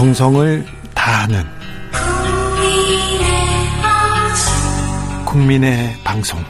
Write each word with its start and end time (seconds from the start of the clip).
정성을 0.00 0.64
다하는 0.94 1.44
국민의 5.26 5.94
방송 6.02 6.40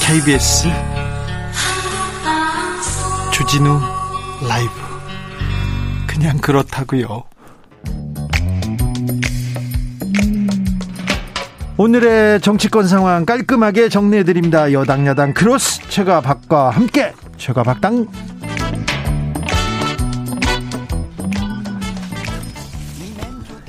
KBS 0.00 0.68
주진우 3.30 3.78
라이브 4.48 4.72
그냥 6.06 6.38
그렇다고요. 6.38 7.24
오늘의 11.76 12.40
정치권 12.40 12.88
상황 12.88 13.26
깔끔하게 13.26 13.90
정리해 13.90 14.24
드립니다. 14.24 14.72
여당 14.72 15.06
야당 15.06 15.34
크로스 15.34 15.90
최가 15.90 16.22
박과 16.22 16.70
함께 16.70 17.12
최가 17.36 17.64
박당 17.64 18.06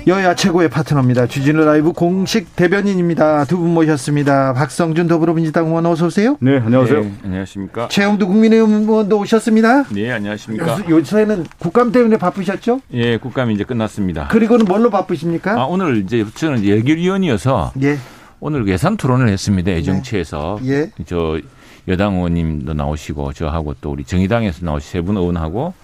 여야 0.08 0.34
최고의 0.34 0.70
파트너입니다. 0.70 1.28
주진우 1.28 1.64
라이브 1.64 1.92
공식 1.94 2.56
대변인입니다. 2.56 3.46
두 3.46 3.58
분 3.62 3.74
모셨습니다. 3.76 4.54
박성준 4.54 5.08
더불어민주당 5.08 5.68
의원 5.68 5.86
어서 5.86 6.08
오세요. 6.08 6.38
네, 6.40 6.58
안녕하세요. 6.58 7.02
네, 7.02 7.14
안녕하십니까. 7.24 7.88
최영두 7.90 8.26
국민의힘 8.28 8.90
의원도 8.90 9.20
오셨습니다. 9.20 9.84
네, 9.90 10.12
안녕하십니까. 10.12 10.80
요새는 10.90 11.46
국감 11.60 11.92
때문에 11.92 12.18
바쁘셨죠? 12.18 12.82
예, 12.94 13.18
국감이 13.18 13.54
이제 13.54 13.64
끝났습니다. 13.64 14.28
그리고는 14.30 14.66
뭘로 14.66 14.90
바쁘십니까? 14.90 15.54
아, 15.62 15.66
오늘 15.66 15.98
이제 15.98 16.26
저는 16.34 16.64
예결위원이어서 16.64 17.74
예. 17.84 17.98
오늘 18.40 18.68
예산 18.68 18.98
토론을 18.98 19.30
했습니다. 19.30 19.70
애정치에서. 19.72 20.60
네. 20.64 20.70
예. 20.72 20.92
저 21.06 21.40
여당 21.88 22.16
의원님도 22.16 22.74
나오시고 22.74 23.34
저하고 23.34 23.76
또 23.82 23.92
우리 23.92 24.04
정의당에서 24.04 24.66
나오신 24.66 24.90
세 24.92 25.02
분 25.02 25.18
의원하고 25.18 25.76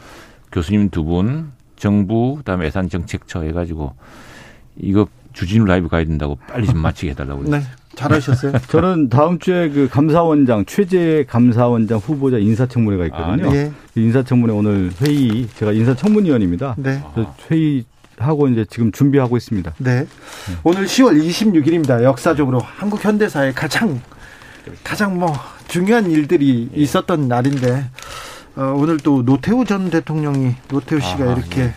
교수님 0.52 0.90
두 0.90 1.04
분, 1.04 1.52
정부 1.78 2.36
그다음에 2.38 2.66
예산 2.66 2.90
정책처 2.90 3.44
해가지고 3.44 3.94
이거 4.78 5.08
주진우 5.34 5.66
라이브 5.66 5.88
가야 5.88 6.04
된다고 6.04 6.38
빨리 6.48 6.68
좀 6.68 6.80
마치게 6.80 7.12
해달라고. 7.12 7.44
네. 7.44 7.62
잘하셨어요. 7.96 8.54
저는 8.70 9.10
다음 9.10 9.40
주에 9.40 9.70
그 9.70 9.88
감사원장 9.90 10.66
최재 10.66 11.26
감사원장 11.28 11.98
후보자 11.98 12.38
인사청문회가 12.38 13.06
있거든요. 13.08 13.50
아, 13.50 13.54
네. 13.54 13.72
그 13.94 14.00
인사청문회 14.00 14.54
오늘 14.54 14.92
회의 15.02 15.48
제가 15.56 15.72
인사청문위원입니다. 15.72 16.76
네. 16.78 17.02
회의 17.50 17.86
하고 18.18 18.48
이제 18.48 18.66
지금 18.70 18.92
준비하고 18.92 19.38
있습니다. 19.38 19.74
네. 19.78 20.02
네. 20.02 20.08
오늘 20.64 20.86
10월 20.86 21.24
26일입니다. 21.24 22.04
역사적으로 22.04 22.60
한국 22.60 23.04
현대사에 23.04 23.52
가장 23.52 24.02
가장 24.84 25.20
뭐 25.20 25.34
중요한 25.68 26.10
일들이 26.10 26.70
예. 26.76 26.82
있었던 26.82 27.28
날인데 27.28 27.72
어, 27.72 27.86
오늘 28.58 28.98
또 28.98 29.24
노태우 29.24 29.66
전 29.66 29.90
대통령이 29.90 30.56
노태우 30.68 31.00
씨가 31.00 31.24
아, 31.24 31.34
이렇게 31.34 31.62
예. 31.62 31.74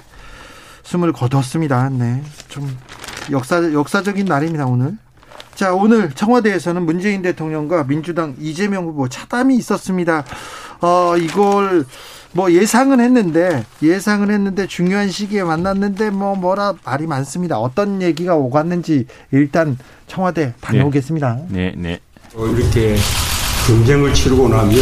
숨을 0.82 1.12
거뒀습니다. 1.12 1.90
네. 1.90 2.22
좀 2.48 2.76
역사 3.30 3.72
역사적인 3.72 4.24
날입니다, 4.26 4.66
오늘. 4.66 4.96
자, 5.54 5.74
오늘 5.74 6.10
청와대에서는 6.10 6.82
문재인 6.82 7.20
대통령과 7.20 7.84
민주당 7.84 8.34
이재명 8.40 8.86
후보 8.86 9.08
차담이 9.08 9.56
있었습니다. 9.56 10.24
어, 10.80 11.14
이걸 11.18 11.84
뭐 12.32 12.50
예상은 12.50 13.00
했는데 13.00 13.64
예상은 13.82 14.30
했는데 14.30 14.66
중요한 14.66 15.10
시기에 15.10 15.42
만났는데 15.42 16.10
뭐 16.10 16.34
뭐라 16.34 16.74
말이 16.84 17.06
많습니다. 17.06 17.58
어떤 17.58 18.00
얘기가 18.00 18.36
오갔는지 18.36 19.06
일단 19.32 19.76
청와대 20.06 20.54
다녀오겠습니다. 20.60 21.40
네, 21.48 21.74
네. 21.76 21.82
네. 21.82 22.00
어, 22.34 22.46
이렇게 22.46 22.96
경쟁을 23.66 24.14
치르고 24.14 24.48
나면 24.48 24.76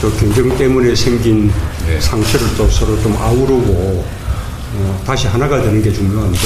또 0.00 0.10
경쟁 0.12 0.56
때문에 0.56 0.94
생긴 0.94 1.52
네. 1.86 2.00
상처를 2.00 2.46
또 2.56 2.66
서로 2.70 3.00
좀 3.02 3.14
아우르고 3.16 4.04
어, 4.72 5.02
다시 5.06 5.26
하나가 5.26 5.60
되는 5.60 5.82
게 5.82 5.92
중요한데 5.92 6.38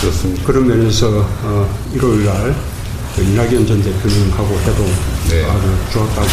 그렇습니다. 0.00 0.44
그런 0.44 0.66
면에서 0.66 1.26
어, 1.42 1.78
1월 1.94 2.24
날그 2.24 3.22
이낙연 3.22 3.66
전 3.66 3.82
대표님하고 3.82 4.58
해도 4.60 4.84
네. 5.28 5.44
아주 5.44 5.76
좋았다고 5.92 6.28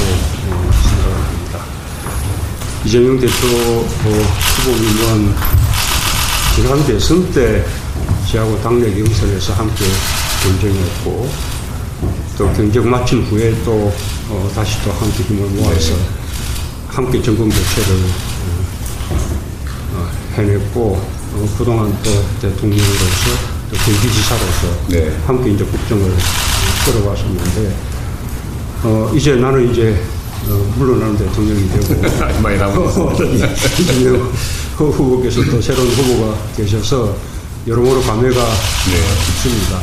어, 0.50 0.72
생각합니다. 0.88 1.60
이재명 2.86 3.20
대표 3.20 3.48
어, 3.48 4.22
후보님은 4.56 5.36
지난 6.56 6.86
대선 6.86 7.30
때 7.34 7.66
저하고 8.32 8.62
당내 8.62 8.94
경선에서 8.94 9.54
함께 9.54 9.86
경쟁했고 10.44 11.30
또 12.38 12.54
경쟁 12.54 12.90
마친 12.90 13.22
후에 13.24 13.54
또 13.66 13.94
어, 14.30 14.52
다시 14.56 14.82
또 14.86 14.92
함께 14.94 15.24
힘을 15.24 15.46
모아서 15.50 15.94
네. 15.94 16.23
함께 16.94 17.20
정권 17.24 17.50
교체를 17.50 17.96
어, 19.10 19.16
어, 19.96 20.10
해냈고 20.36 20.92
어, 21.34 21.50
그동안 21.58 21.92
또 22.04 22.12
대통령으로서 22.40 23.32
또 23.72 23.78
경기지사로서 23.78 24.88
네. 24.90 25.18
함께 25.26 25.52
이제 25.52 25.66
국정을 25.66 26.14
끌어왔었는데 26.86 27.76
어, 28.84 29.12
이제 29.16 29.36
나는 29.36 29.72
이제 29.72 30.00
어, 30.48 30.74
물러나는 30.78 31.18
대통령이 31.18 31.68
되고 31.70 32.00
많이 32.44 32.60
남았습니다. 32.60 33.48
이재명 33.82 34.32
후보께서 34.78 35.44
또 35.50 35.60
새로운 35.60 35.88
후보가 35.88 36.38
계셔서 36.56 37.16
여러모로 37.66 38.02
감회가 38.02 38.36
네. 38.36 38.98
있습니다. 39.30 39.80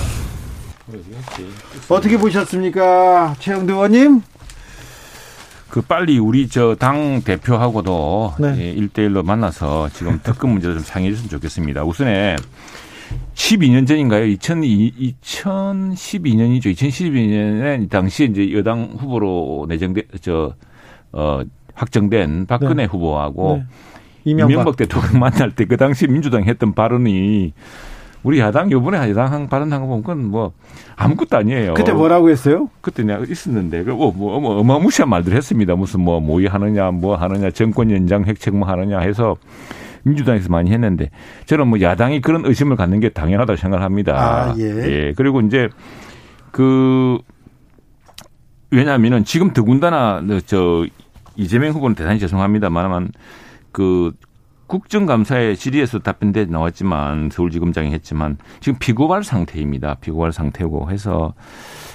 어떻게 1.88 2.16
보셨습니까, 2.16 3.34
최영두 3.41 3.72
의원님? 3.72 4.22
그 5.70 5.81
빨리 5.82 6.19
우리 6.19 6.48
저 6.48 6.75
당 6.78 7.22
대표하고도 7.22 8.34
네. 8.41 8.54
예, 8.58 8.75
1대1로 8.75 9.25
만나서 9.25 9.88
지금 9.91 10.19
특급 10.22 10.50
문제를 10.50 10.76
좀 10.76 10.84
상의해 10.84 11.12
줬으면 11.14 11.31
좋겠습니다. 11.31 11.84
우선에 11.84 12.36
12년 13.34 13.86
전인가요? 13.86 14.25
2002, 14.26 15.14
2012년이죠. 15.22 16.66
2012년에 16.75 17.88
당시 17.88 18.25
이제 18.25 18.53
여당 18.53 18.97
후보로 18.98 19.66
내정된 19.69 20.04
저 20.20 20.54
어, 21.12 21.41
확정된 21.75 22.47
박근혜 22.47 22.75
네. 22.75 22.84
후보하고 22.84 23.56
네. 23.59 23.64
이명박. 24.25 24.53
이명박 24.53 24.76
대통령 24.76 25.19
만날 25.19 25.50
때 25.54 25.64
그 25.64 25.76
당시 25.76 26.06
민주당이 26.06 26.47
했던 26.47 26.75
발언이 26.75 27.53
우리 28.22 28.38
야당 28.38 28.70
요번에 28.70 28.98
야당 28.98 29.48
발언한 29.48 29.81
거 29.81 29.86
보면 29.86 30.03
그건 30.03 30.26
뭐 30.26 30.53
아무것도 30.97 31.36
아니에요. 31.38 31.75
그때 31.75 31.92
뭐라고 31.92 32.31
했어요? 32.31 32.69
그때 32.81 33.03
내가 33.03 33.25
있었는데 33.25 33.84
그 33.84 33.91
뭐, 33.91 34.12
뭐, 34.12 34.41
뭐 34.41 34.58
어마무시한 34.58 35.08
말들 35.08 35.34
했습니다. 35.34 35.75
무슨 35.75 36.00
뭐 36.00 36.20
모의하느냐 36.20 36.91
뭐 36.91 37.16
하느냐 37.16 37.50
정권 37.50 37.91
연장 37.91 38.25
획책 38.25 38.54
뭐 38.54 38.69
하느냐 38.69 38.98
해서 39.00 39.36
민주당에서 40.03 40.48
많이 40.50 40.70
했는데 40.70 41.10
저는 41.47 41.69
뭐 41.69 41.80
야당이 41.80 42.20
그런 42.20 42.44
의심을 42.44 42.76
갖는 42.76 43.00
게 43.00 43.09
당연하다고 43.09 43.56
생각합니다. 43.56 44.14
아, 44.14 44.54
예. 44.59 44.64
예. 44.64 45.12
그리고 45.16 45.41
이제 45.41 45.69
그 46.50 47.19
왜냐하면은 48.70 49.25
지금 49.25 49.53
더군다나 49.53 50.22
저 50.47 50.86
이재명 51.36 51.72
후보는 51.72 51.94
대단히 51.94 52.19
죄송합니다만은 52.19 53.12
그 53.72 54.12
국정감사에 54.70 55.56
질의에서 55.56 55.98
답변대 55.98 56.44
나왔지만 56.44 57.31
서울지검장이 57.32 57.91
했지만 57.91 58.38
지금 58.60 58.78
피고발 58.78 59.25
상태입니다. 59.25 59.97
피고발 59.97 60.31
상태고 60.31 60.92
해서 60.92 61.34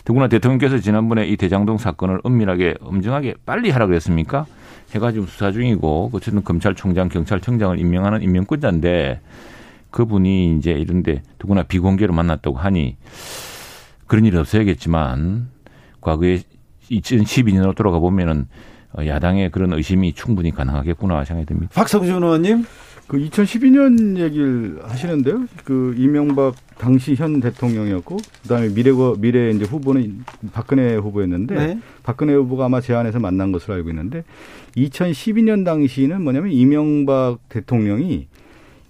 더구나 0.03 0.27
대통령께서 0.27 0.79
지난번에 0.79 1.25
이 1.25 1.37
대장동 1.37 1.77
사건을 1.77 2.19
엄밀하게 2.23 2.75
엄정하게 2.81 3.35
빨리 3.45 3.69
하라 3.69 3.87
그랬습니까? 3.87 4.45
해가지고 4.93 5.25
수사 5.25 5.53
중이고 5.53 6.09
어쨌든 6.11 6.43
검찰총장, 6.43 7.07
경찰청장을 7.07 7.79
임명하는 7.79 8.21
임명권자인데 8.21 9.21
그분이 9.91 10.57
이제 10.57 10.71
이런데 10.71 11.23
더구나 11.39 11.63
비공개로 11.63 12.13
만났다고 12.13 12.57
하니 12.57 12.97
그런 14.05 14.25
일이 14.25 14.35
없어야겠지만 14.37 15.47
과거에 16.01 16.41
2012년으로 16.91 17.73
돌아가 17.73 17.99
보면은 17.99 18.41
어, 18.41 18.65
야당의 18.97 19.51
그런 19.51 19.73
의심이 19.73 20.13
충분히 20.13 20.51
가능하겠구나 20.51 21.23
생각이 21.25 21.47
듭니다. 21.47 21.71
박성준 21.73 22.23
의원님. 22.23 22.65
그 23.07 23.17
2012년 23.17 24.17
얘기를 24.17 24.79
하시는데요. 24.83 25.45
그 25.63 25.93
이명박 25.97 26.55
당시 26.77 27.13
현 27.15 27.39
대통령이었고 27.39 28.17
그다음에 28.41 28.73
미래 28.73 28.91
미래 29.19 29.51
이제 29.51 29.63
후보는 29.63 30.23
박근혜 30.51 30.95
후보였는데 30.95 31.55
네. 31.55 31.79
박근혜 32.01 32.33
후보가 32.33 32.65
아마 32.65 32.81
제안해서 32.81 33.19
만난 33.19 33.51
것으로 33.51 33.75
알고 33.75 33.89
있는데 33.89 34.23
2012년 34.75 35.63
당시는 35.63 36.21
뭐냐면 36.23 36.51
이명박 36.51 37.37
대통령이 37.49 38.27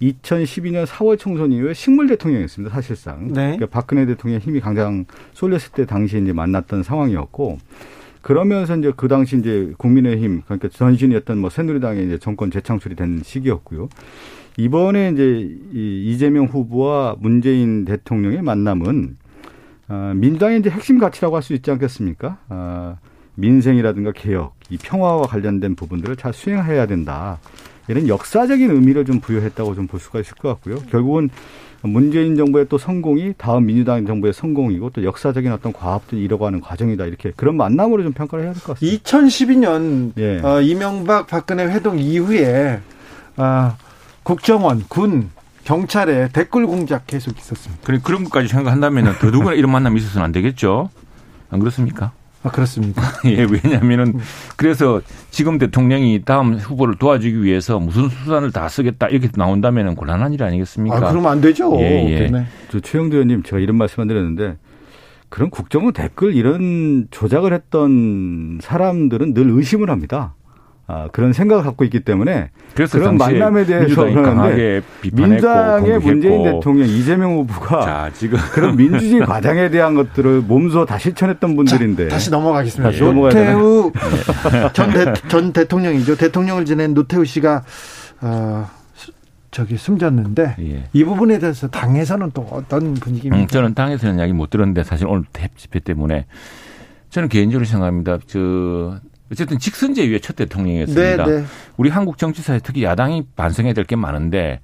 2012년 0.00 0.86
4월 0.86 1.18
총선 1.18 1.52
이후에 1.52 1.74
식물 1.74 2.06
대통령이었습니다. 2.06 2.74
사실상. 2.74 3.28
네. 3.28 3.56
그러니까 3.56 3.66
박근혜 3.66 4.06
대통령 4.06 4.40
힘이 4.40 4.60
가장 4.60 5.04
쏠렸을 5.34 5.72
때 5.72 5.86
당시에 5.86 6.20
이제 6.20 6.32
만났던 6.32 6.82
상황이었고 6.82 7.58
그러면서 8.26 8.76
이제 8.76 8.92
그 8.96 9.06
당시 9.06 9.36
이제 9.38 9.72
국민의힘 9.78 10.42
그러니까 10.46 10.66
전신이었던 10.68 11.38
뭐 11.38 11.48
새누리당의 11.48 12.06
이제 12.06 12.18
정권 12.18 12.50
재창출이 12.50 12.96
된 12.96 13.22
시기였고요. 13.24 13.88
이번에 14.56 15.10
이제 15.10 15.48
이 15.72 16.10
이재명 16.10 16.46
후보와 16.46 17.14
문재인 17.20 17.84
대통령의 17.84 18.42
만남은 18.42 19.16
아, 19.86 20.12
민주당의 20.16 20.58
이제 20.58 20.70
핵심 20.70 20.98
가치라고 20.98 21.36
할 21.36 21.42
수 21.44 21.54
있지 21.54 21.70
않겠습니까? 21.70 22.38
아, 22.48 22.96
민생이라든가 23.36 24.10
개혁, 24.10 24.56
이 24.70 24.76
평화와 24.76 25.28
관련된 25.28 25.76
부분들을 25.76 26.16
잘 26.16 26.32
수행해야 26.32 26.86
된다. 26.86 27.38
이런 27.86 28.08
역사적인 28.08 28.72
의미를 28.72 29.04
좀 29.04 29.20
부여했다고 29.20 29.76
좀 29.76 29.86
볼 29.86 30.00
수가 30.00 30.18
있을 30.18 30.34
것 30.34 30.48
같고요. 30.48 30.78
결국은 30.90 31.30
문재인 31.82 32.36
정부의 32.36 32.66
또 32.68 32.78
성공이 32.78 33.34
다음 33.38 33.66
민주당 33.66 34.06
정부의 34.06 34.32
성공이고 34.32 34.90
또 34.90 35.04
역사적인 35.04 35.52
어떤 35.52 35.72
과업들이 35.72 36.22
이뤄가는 36.24 36.60
과정이다 36.60 37.04
이렇게 37.06 37.32
그런 37.36 37.56
만남으로 37.56 38.02
좀 38.02 38.12
평가를 38.12 38.44
해야 38.44 38.52
될 38.52 38.62
것 38.62 38.74
같습니다. 38.74 38.98
2012년 39.04 40.12
예. 40.18 40.40
어, 40.42 40.60
이명박 40.60 41.26
박근혜 41.26 41.64
회동 41.66 41.98
이후에 41.98 42.80
어, 43.36 43.76
국정원, 44.24 44.84
군, 44.88 45.30
경찰에 45.64 46.28
댓글 46.32 46.66
공작 46.66 47.06
계속 47.06 47.38
있었습니다. 47.38 47.82
그래 47.84 48.00
그런 48.02 48.24
것까지 48.24 48.48
생각한다면 48.48 49.16
더더구나 49.20 49.52
이런 49.54 49.70
만남이 49.70 50.00
있어서는 50.00 50.24
안 50.24 50.32
되겠죠. 50.32 50.90
안 51.50 51.60
그렇습니까? 51.60 52.12
아, 52.42 52.50
그렇습니다. 52.50 53.02
예, 53.26 53.44
왜냐면은 53.44 54.14
그래서 54.56 55.00
지금 55.30 55.58
대통령이 55.58 56.22
다음 56.24 56.54
후보를 56.54 56.94
도와주기 56.96 57.42
위해서 57.42 57.78
무슨 57.80 58.08
수단을 58.08 58.52
다 58.52 58.68
쓰겠다 58.68 59.08
이렇게 59.08 59.28
나온다면은 59.34 59.94
곤란한 59.96 60.32
일 60.32 60.42
아니겠습니까? 60.44 60.96
아, 60.96 61.00
그러면 61.10 61.32
안 61.32 61.40
되죠. 61.40 61.76
예, 61.80 62.08
예. 62.08 62.28
네. 62.28 62.46
저 62.70 62.80
최영도 62.80 63.16
의원님 63.16 63.42
제가 63.42 63.58
이런 63.58 63.76
말씀 63.76 64.00
안 64.00 64.06
드렸는데 64.06 64.56
그런 65.28 65.50
국정원 65.50 65.92
댓글 65.92 66.34
이런 66.34 67.08
조작을 67.10 67.52
했던 67.52 68.60
사람들은 68.62 69.34
늘 69.34 69.50
의심을 69.50 69.90
합니다. 69.90 70.34
아, 70.88 71.08
그런 71.10 71.32
생각을 71.32 71.64
갖고 71.64 71.84
있기 71.84 72.00
때문에 72.00 72.50
그래서 72.74 72.98
그런 72.98 73.16
만남에 73.16 73.64
대해서 73.64 74.04
그러는데 74.04 74.82
민주당의 75.12 75.98
문재인 75.98 76.44
대통령 76.44 76.86
이재명 76.86 77.32
후보가 77.38 77.80
자, 77.80 78.10
지금 78.14 78.38
그런 78.52 78.76
민주주의 78.76 79.20
과장에 79.22 79.68
대한 79.70 79.96
것들을 79.96 80.42
몸소 80.42 80.86
다 80.86 80.96
실천했던 80.96 81.56
분들인데 81.56 82.08
자, 82.08 82.14
다시 82.14 82.30
넘어가겠습니다. 82.30 82.90
다시 82.90 83.02
노태우 83.02 83.90
전, 84.74 84.90
대, 84.92 85.12
전 85.28 85.52
대통령이죠. 85.52 86.16
대통령을 86.16 86.64
지낸 86.64 86.94
노태우 86.94 87.24
씨가 87.24 87.64
어, 88.20 88.66
저기 89.50 89.76
숨졌는데 89.76 90.56
예. 90.60 90.84
이 90.92 91.02
부분에 91.02 91.40
대해서 91.40 91.66
당에서는 91.66 92.30
또 92.32 92.42
어떤 92.50 92.94
분위기입니까? 92.94 93.42
음, 93.42 93.46
저는 93.48 93.74
당에서는 93.74 94.18
이야기 94.18 94.32
못 94.32 94.50
들었는데 94.50 94.84
사실 94.84 95.08
오늘 95.08 95.24
탭 95.32 95.48
집회 95.56 95.80
때문에 95.80 96.26
저는 97.10 97.28
개인적으로 97.28 97.64
생각합니다. 97.64 98.18
저 98.26 99.00
어쨌든 99.32 99.58
직선제 99.58 100.08
위의 100.08 100.20
첫 100.20 100.36
대통령이었습니다. 100.36 101.24
네, 101.26 101.40
네. 101.40 101.44
우리 101.76 101.90
한국 101.90 102.16
정치사에 102.18 102.60
특히 102.62 102.84
야당이 102.84 103.24
반성해야 103.36 103.74
될 103.74 103.84
게 103.84 103.96
많은데 103.96 104.60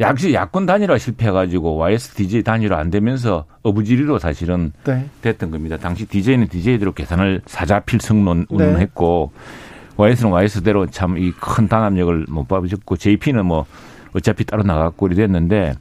역시 0.00 0.32
야권 0.32 0.66
단일화 0.66 0.96
실패해가지고 0.98 1.76
YSDJ 1.76 2.42
단일화 2.44 2.78
안 2.78 2.90
되면서 2.90 3.46
어부지리로 3.62 4.18
사실은 4.18 4.72
네. 4.84 5.06
됐던 5.22 5.50
겁니다. 5.50 5.76
당시 5.76 6.06
DJ는 6.06 6.48
DJ대로 6.48 6.92
계산을 6.92 7.42
사자필 7.46 8.00
승론 8.00 8.46
운운했고 8.48 9.32
네. 9.34 9.94
YS는 9.96 10.32
YS대로 10.32 10.86
참 10.86 11.16
이 11.18 11.32
큰 11.40 11.66
단합력을 11.68 12.26
못 12.28 12.46
봐주셨고 12.46 12.96
JP는 12.96 13.44
뭐 13.46 13.66
어차피 14.14 14.44
따로 14.44 14.62
나갔고 14.62 15.08
이랬는데 15.08 15.74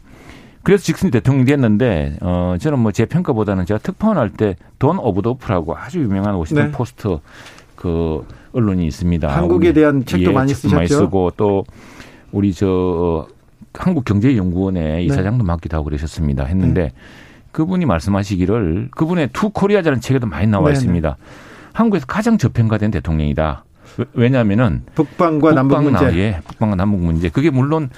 그래서 0.63 0.83
직선제 0.83 1.11
대통령이 1.11 1.45
됐는데 1.45 2.17
어 2.21 2.55
저는 2.59 2.79
뭐 2.79 2.91
제 2.91 3.05
평가보다는 3.05 3.65
제가 3.67 3.79
특파원 3.79 4.17
할 4.17 4.31
때 4.31 4.55
돈 4.79 4.97
오버도퍼라고 4.99 5.77
아주 5.77 5.99
유명한 5.99 6.33
워싱턴 6.35 6.65
네. 6.65 6.71
포스트 6.71 7.19
그 7.77 8.25
언론이 8.51 8.85
있습니다. 8.87 9.29
한국에 9.29 9.71
대한 9.71 10.03
책도 10.03 10.31
예, 10.31 10.33
많이 10.33 10.53
쓰셨죠. 10.53 10.75
많이 10.75 10.87
쓰고 10.87 11.31
또 11.37 11.63
우리 12.33 12.53
저 12.53 12.67
어, 12.67 13.27
한국경제연구원의 13.73 15.05
이사장도 15.05 15.43
네. 15.43 15.47
맡기도 15.47 15.77
하고 15.77 15.85
그러셨습니다. 15.85 16.43
했는데 16.43 16.83
네. 16.83 16.93
그분이 17.53 17.85
말씀하시기를 17.85 18.89
그분의 18.91 19.29
Two 19.31 19.49
Koreas라는 19.51 20.01
책에도 20.01 20.27
많이 20.27 20.47
나와 20.47 20.65
네, 20.65 20.73
네. 20.73 20.79
있습니다. 20.79 21.17
한국에서 21.73 22.05
가장 22.07 22.37
저평가된 22.37 22.91
대통령이다. 22.91 23.63
왜냐하면은 24.13 24.83
북방과 24.95 25.53
남북 25.53 25.81
문제, 25.83 26.05
예, 26.17 26.41
북방과 26.45 26.75
남북 26.75 26.99
문제. 26.99 27.29
그게 27.29 27.49
물론 27.49 27.89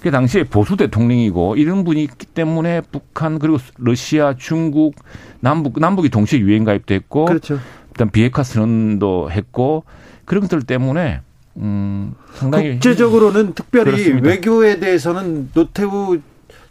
그 0.00 0.10
당시에 0.10 0.44
보수 0.44 0.76
대통령이고 0.76 1.56
이런 1.56 1.84
분이 1.84 2.02
있기 2.02 2.26
때문에 2.26 2.80
북한 2.92 3.38
그리고 3.38 3.58
러시아, 3.78 4.34
중국, 4.36 4.94
남북 5.40 5.78
남북이 5.78 6.08
동시에 6.08 6.40
유엔 6.40 6.64
가입도 6.64 6.94
했고 6.94 7.26
그렇죠. 7.26 7.58
일단 7.96 8.10
비핵화 8.10 8.42
선언도 8.42 9.30
했고 9.30 9.84
그런 10.26 10.42
것들 10.42 10.62
때문에 10.62 11.20
음 11.56 12.12
상당히 12.34 12.72
국제적으로는 12.72 13.54
특별히 13.54 13.92
그렇습니다. 13.92 14.28
외교에 14.28 14.78
대해서는 14.78 15.50
노태우 15.54 16.18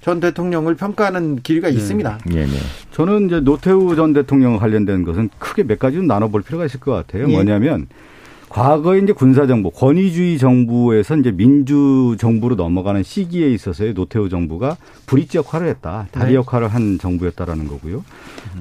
전 0.01 0.19
대통령을 0.19 0.75
평가하는 0.75 1.41
길이가 1.41 1.69
네. 1.69 1.73
있습니다. 1.73 2.19
네, 2.27 2.45
네. 2.45 2.51
저는 2.91 3.25
이제 3.25 3.39
노태우 3.39 3.95
전 3.95 4.13
대통령 4.13 4.57
관련된 4.57 5.03
것은 5.03 5.31
크게 5.39 5.63
몇 5.63 5.79
가지로 5.79 6.03
나눠볼 6.03 6.43
필요가 6.43 6.63
있을 6.65 6.79
것 6.79 6.91
같아요. 6.91 7.27
예. 7.27 7.31
뭐냐면 7.31 7.87
과거에 8.55 8.99
이제 8.99 9.11
군사정부, 9.11 9.69
권위주의 9.71 10.37
정부에서 10.37 11.17
이제 11.17 11.29
민주정부로 11.29 12.55
넘어가는 12.55 13.03
시기에 13.03 13.49
있어서의 13.49 13.93
노태우 13.93 14.29
정부가 14.29 14.77
브릿지 15.07 15.39
역할을 15.39 15.67
했다. 15.67 16.07
다리 16.13 16.29
네. 16.29 16.35
역할을 16.35 16.69
한 16.69 16.97
정부였다라는 16.97 17.67
거고요. 17.67 18.05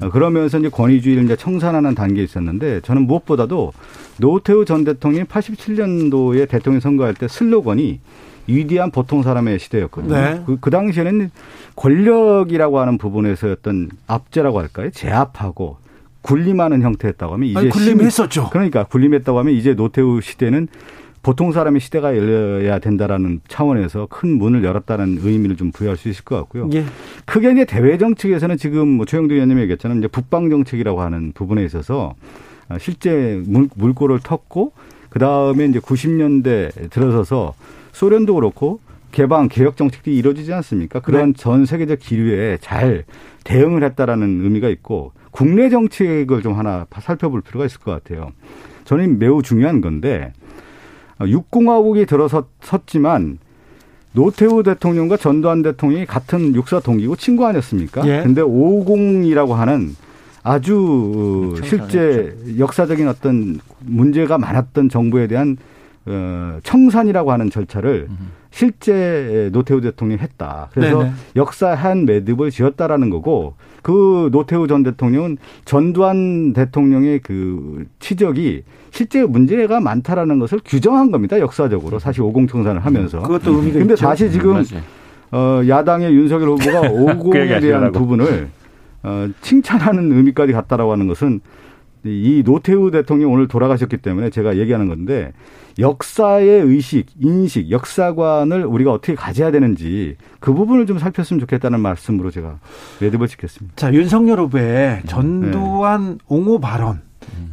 음. 0.03 0.09
그러면서 0.09 0.59
이제 0.59 0.67
권위주의를 0.67 1.23
이제 1.23 1.37
청산하는 1.37 1.95
단계에 1.95 2.25
있었는데 2.25 2.81
저는 2.81 3.07
무엇보다도 3.07 3.71
노태우 4.17 4.65
전 4.65 4.83
대통령이 4.83 5.27
87년도에 5.27 6.49
대통령 6.49 6.81
선거할 6.81 7.13
때 7.13 7.29
슬로건이 7.29 8.01
위대한 8.47 8.91
보통 8.91 9.23
사람의 9.23 9.59
시대였거든요. 9.59 10.13
네. 10.13 10.41
그, 10.45 10.57
그 10.59 10.71
당시에는 10.71 11.31
권력이라고 11.77 12.79
하는 12.79 12.97
부분에서 12.97 13.47
어떤 13.47 13.89
압제라고 14.07 14.59
할까요? 14.59 14.89
제압하고 14.91 15.77
군림하는 16.25 16.81
형태였다고 16.81 17.33
하면 17.33 17.49
이제 17.49 17.59
아니, 17.59 17.69
군림했었죠. 17.69 18.49
그러니까 18.49 18.83
군림했다고 18.85 19.37
하면 19.39 19.53
이제 19.53 19.75
노태우 19.75 20.21
시대는 20.21 20.67
보통 21.21 21.51
사람의 21.51 21.81
시대가 21.81 22.15
열려야 22.15 22.79
된다라는 22.79 23.41
차원에서 23.47 24.07
큰 24.09 24.37
문을 24.37 24.63
열었다는 24.63 25.19
의미를 25.21 25.55
좀 25.55 25.71
부여할 25.71 25.97
수 25.97 26.09
있을 26.09 26.23
것 26.23 26.35
같고요. 26.37 26.69
예. 26.73 26.85
크게 27.25 27.51
이제 27.51 27.65
대외 27.65 27.97
정책에서는 27.97 28.57
지금 28.57 28.87
뭐 28.87 29.05
최영도 29.05 29.33
의원님이 29.33 29.61
얘기했잖아요. 29.61 29.99
이제 29.99 30.07
북방 30.07 30.49
정책이라고 30.49 31.01
하는 31.01 31.31
부분에 31.33 31.63
있어서 31.65 32.13
실제 32.79 33.41
물, 33.45 33.69
물꼬를 33.75 34.19
텄고 34.19 34.71
그 35.09 35.19
다음에 35.19 35.65
이제 35.65 35.79
90년대 35.79 36.89
들어서서 36.91 37.53
소련도 37.91 38.35
그렇고 38.35 38.79
개방 39.11 39.47
개혁 39.47 39.77
정책들이 39.77 40.15
이루어지지 40.17 40.53
않습니까? 40.53 40.99
그런 40.99 41.33
네. 41.33 41.33
전 41.37 41.65
세계적 41.65 41.99
기류에 41.99 42.57
잘 42.61 43.05
대응을 43.45 43.83
했다라는 43.83 44.43
의미가 44.43 44.69
있고 44.69 45.13
국내 45.35 45.69
정책을 45.69 46.41
좀 46.41 46.53
하나 46.53 46.87
살펴볼 47.01 47.41
필요가 47.41 47.65
있을 47.65 47.81
것 47.81 47.91
같아요. 47.91 48.31
저는 48.85 49.19
매우 49.19 49.41
중요한 49.41 49.81
건데 49.81 50.31
육공화국이 51.21 52.05
들어섰지만 52.05 53.39
노태우 54.13 54.63
대통령과 54.63 55.17
전두환 55.17 55.61
대통령이 55.61 56.05
같은 56.05 56.55
육사 56.55 56.79
동기고 56.79 57.17
친구 57.17 57.45
아니었습니까? 57.45 58.07
예. 58.07 58.23
근데 58.23 58.41
50이라고 58.41 59.49
하는 59.49 59.93
아주 60.41 61.55
그렇죠. 61.55 61.67
실제 61.67 62.37
역사적인 62.57 63.09
어떤 63.09 63.59
문제가 63.81 64.37
많았던 64.37 64.87
정부에 64.87 65.27
대한 65.27 65.57
어, 66.05 66.59
청산이라고 66.63 67.33
하는 67.33 67.49
절차를 67.49 68.07
실제 68.55 69.49
노태우 69.51 69.81
대통령이 69.81 70.21
했다. 70.21 70.69
그래서 70.71 70.99
네네. 70.99 71.11
역사 71.35 71.75
한 71.75 72.05
매듭을 72.05 72.51
지었다라는 72.51 73.09
거고 73.09 73.55
그 73.81 74.29
노태우 74.31 74.65
전 74.69 74.81
대통령은 74.81 75.37
전두환 75.65 76.53
대통령의 76.53 77.19
그 77.19 77.85
치적이 77.99 78.63
실제 78.91 79.25
문제가 79.25 79.81
많다라는 79.81 80.39
것을 80.39 80.61
규정한 80.63 81.11
겁니다. 81.11 81.37
역사적으로 81.37 81.99
사실 81.99 82.21
오공 82.21 82.47
청산을 82.47 82.85
하면서. 82.85 83.21
그것도 83.23 83.55
의미가 83.57 83.79
근데 83.79 83.93
있죠. 83.95 84.05
다시 84.05 84.31
지금 84.31 84.55
음, 84.55 84.63
어 85.33 85.61
야당의 85.67 86.15
윤석열 86.15 86.47
후보가 86.51 86.79
오공에 86.95 87.59
대한 87.59 87.91
부분을 87.91 88.47
어 89.03 89.27
칭찬하는 89.41 90.13
의미까지 90.13 90.53
갔다라고 90.53 90.93
하는 90.93 91.07
것은 91.07 91.41
이 92.05 92.43
노태우 92.45 92.91
대통령 92.91 93.33
오늘 93.33 93.47
돌아가셨기 93.47 93.97
때문에 93.97 94.29
제가 94.29 94.57
얘기하는 94.57 94.87
건데 94.87 95.33
역사의 95.77 96.61
의식, 96.61 97.07
인식, 97.19 97.69
역사관을 97.71 98.65
우리가 98.65 98.93
어떻게 98.93 99.15
가져야 99.15 99.51
되는지 99.51 100.15
그 100.39 100.53
부분을 100.53 100.85
좀 100.85 100.99
살폈으면 100.99 101.39
좋겠다는 101.41 101.79
말씀으로 101.79 102.31
제가 102.31 102.59
매듭을 103.01 103.27
짓겠습니다. 103.27 103.75
자, 103.75 103.93
윤석열 103.93 104.39
후보의 104.39 105.01
전두환 105.05 106.13
네. 106.13 106.17
옹호 106.27 106.59
발언. 106.59 107.01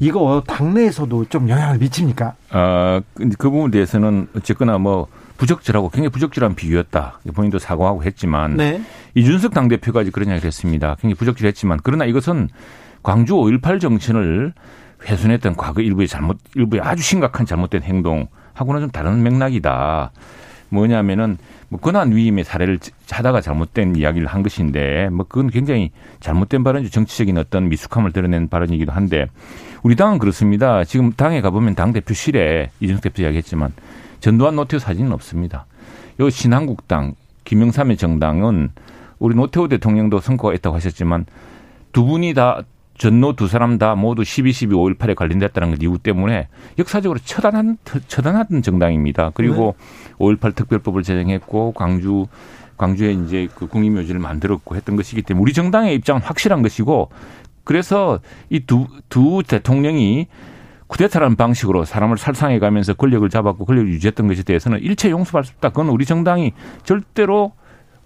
이거 0.00 0.42
당내에서도 0.46 1.24
좀 1.26 1.48
영향을 1.48 1.78
미칩니까? 1.78 2.34
아, 2.50 3.00
그 3.38 3.50
부분에 3.50 3.70
대해서는 3.70 4.28
어쨌거나 4.36 4.78
뭐 4.78 5.08
부적절하고 5.38 5.88
굉장히 5.88 6.10
부적절한 6.10 6.54
비유였다. 6.54 7.20
본인도 7.34 7.58
사과하고 7.58 8.04
했지만 8.04 8.56
네. 8.56 8.82
이준석 9.14 9.54
당대표가 9.54 10.04
그런 10.12 10.28
이야기를 10.28 10.46
했습니다. 10.46 10.96
굉장히 11.00 11.14
부적절했지만 11.14 11.80
그러나 11.82 12.04
이것은 12.04 12.48
광주 13.02 13.34
5.18 13.34 13.80
정신을 13.80 14.52
훼손했던 15.04 15.56
과거 15.56 15.80
일부의 15.82 16.08
잘못, 16.08 16.38
일부의 16.54 16.82
아주 16.82 17.02
심각한 17.02 17.46
잘못된 17.46 17.82
행동하고는 17.82 18.80
좀 18.80 18.90
다른 18.90 19.22
맥락이다. 19.22 20.12
뭐냐면은 20.68 21.36
뭐 21.68 21.80
권한 21.80 22.14
위임의 22.14 22.44
사례를 22.44 22.78
하다가 23.10 23.40
잘못된 23.40 23.96
이야기를 23.96 24.26
한 24.26 24.42
것인데 24.42 25.10
뭐 25.10 25.26
그건 25.28 25.50
굉장히 25.50 25.90
잘못된 26.20 26.64
발언이 26.64 26.90
정치적인 26.90 27.36
어떤 27.38 27.68
미숙함을 27.68 28.12
드러낸 28.12 28.48
발언이기도 28.48 28.92
한데 28.92 29.26
우리 29.82 29.96
당은 29.96 30.18
그렇습니다. 30.18 30.84
지금 30.84 31.12
당에 31.12 31.40
가보면 31.40 31.74
당 31.74 31.92
대표실에 31.92 32.70
이준석 32.80 33.02
대표 33.02 33.22
이야기했지만 33.22 33.72
전두환 34.20 34.56
노태우 34.56 34.78
사진은 34.80 35.12
없습니다. 35.12 35.66
요 36.20 36.30
신한국당 36.30 37.14
김영삼의 37.44 37.96
정당은 37.96 38.70
우리 39.18 39.34
노태우 39.34 39.68
대통령도 39.68 40.20
선거가 40.20 40.54
있다고 40.54 40.76
하셨지만 40.76 41.26
두 41.92 42.04
분이 42.04 42.34
다 42.34 42.62
전노 43.02 43.32
두 43.32 43.48
사람 43.48 43.78
다 43.78 43.96
모두 43.96 44.22
12, 44.22 44.52
12, 44.52 44.76
5.18에 44.76 45.16
관련됐다는 45.16 45.76
그 45.76 45.78
이유 45.82 45.98
때문에 45.98 46.46
역사적으로 46.78 47.18
처단한, 47.18 47.78
처단하던 48.06 48.62
정당입니다. 48.62 49.32
그리고 49.34 49.74
네. 49.76 50.14
5.18 50.18 50.54
특별법을 50.54 51.02
제정했고 51.02 51.72
광주, 51.72 52.28
광주에 52.76 53.10
이제 53.10 53.48
그 53.56 53.66
국립묘지를 53.66 54.20
만들었고 54.20 54.76
했던 54.76 54.94
것이기 54.94 55.22
때문에 55.22 55.42
우리 55.42 55.52
정당의 55.52 55.96
입장은 55.96 56.22
확실한 56.22 56.62
것이고 56.62 57.10
그래서 57.64 58.20
이 58.50 58.60
두, 58.60 58.86
두 59.08 59.42
대통령이 59.48 60.28
쿠데타라는 60.86 61.34
방식으로 61.34 61.84
사람을 61.84 62.18
살상해 62.18 62.60
가면서 62.60 62.94
권력을 62.94 63.28
잡았고 63.28 63.64
권력을 63.64 63.88
유지했던 63.88 64.28
것에 64.28 64.44
대해서는 64.44 64.78
일체 64.78 65.10
용서할 65.10 65.42
수 65.42 65.50
없다. 65.54 65.70
그건 65.70 65.88
우리 65.88 66.04
정당이 66.04 66.52
절대로 66.84 67.50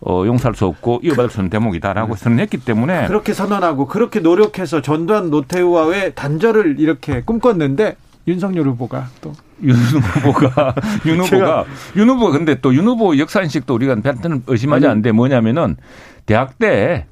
어, 0.00 0.24
용서할 0.26 0.54
수 0.54 0.66
없고 0.66 1.00
이어받을 1.02 1.30
수 1.30 1.38
없는 1.38 1.50
대목이다라고 1.50 2.14
네. 2.14 2.22
선언했기 2.22 2.58
때문에 2.58 3.06
그렇게 3.06 3.32
선언하고 3.32 3.86
그렇게 3.86 4.20
노력해서 4.20 4.82
전두환 4.82 5.30
노태우와의 5.30 6.14
단절을 6.14 6.78
이렇게 6.78 7.22
꿈꿨는데 7.22 7.96
윤석열 8.28 8.66
후보가 8.66 9.08
또 9.20 9.32
윤 9.62 9.74
후보가 9.74 10.74
윤 11.06 11.18
후보가 11.20 11.64
윤 11.96 12.10
후보가 12.10 12.32
근데 12.32 12.60
또 12.60 12.74
윤 12.74 12.86
후보 12.86 13.16
역사 13.16 13.40
인식도 13.40 13.74
우리가 13.74 13.94
뱉는 13.94 14.42
의심하지 14.46 14.86
않는데 14.86 15.12
뭐냐면은 15.12 15.76
대학 16.26 16.58
때 16.58 17.06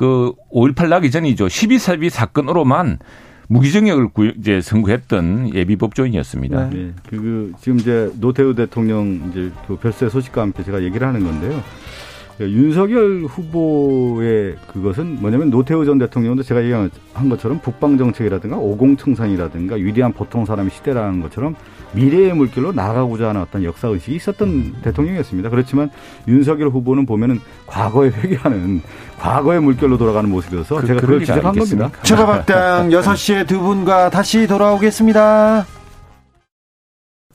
그 0.00 0.32
5.18 0.50 0.88
나기 0.88 1.10
전이죠. 1.10 1.46
12.12 1.46 2.08
사건으로만 2.08 3.00
무기징역을 3.48 4.36
이제 4.38 4.62
선고했던 4.62 5.54
예비 5.54 5.76
법조인이었습니다. 5.76 6.70
네. 6.70 6.76
네. 6.76 6.92
그 7.10 7.52
지금 7.60 7.78
이제 7.78 8.10
노태우 8.18 8.54
대통령 8.54 9.28
이제 9.30 9.50
그 9.68 9.76
별세 9.76 10.08
소식과 10.08 10.40
함께 10.40 10.64
제가 10.64 10.82
얘기를 10.84 11.06
하는 11.06 11.22
건데요. 11.22 11.62
윤석열 12.48 13.24
후보의 13.24 14.56
그것은 14.72 15.18
뭐냐면 15.20 15.50
노태우 15.50 15.84
전 15.84 15.98
대통령도 15.98 16.42
제가 16.42 16.62
얘기한 16.62 16.90
것처럼 17.28 17.60
북방 17.60 17.98
정책이라든가 17.98 18.56
오공청산이라든가 18.56 19.76
위대한 19.76 20.12
보통 20.12 20.44
사람의 20.44 20.70
시대라는 20.70 21.20
것처럼 21.20 21.54
미래의 21.92 22.34
물결로 22.34 22.72
나가고자 22.72 23.30
하는 23.30 23.40
어떤 23.42 23.64
역사 23.64 23.88
의식이 23.88 24.16
있었던 24.16 24.48
음. 24.48 24.76
대통령이었습니다. 24.82 25.50
그렇지만 25.50 25.90
윤석열 26.28 26.68
후보는 26.68 27.06
보면은 27.06 27.40
과거에 27.66 28.10
회귀하는 28.10 28.82
과거의 29.18 29.60
물결로 29.60 29.98
돌아가는 29.98 30.30
모습이어서 30.30 30.76
그, 30.76 30.86
제가 30.86 31.00
그걸 31.00 31.20
지적한 31.20 31.54
겁니다. 31.54 31.90
최가박당 32.02 32.90
6시에 32.90 33.46
두 33.48 33.60
분과 33.60 34.10
다시 34.10 34.46
돌아오겠습니다. 34.46 35.79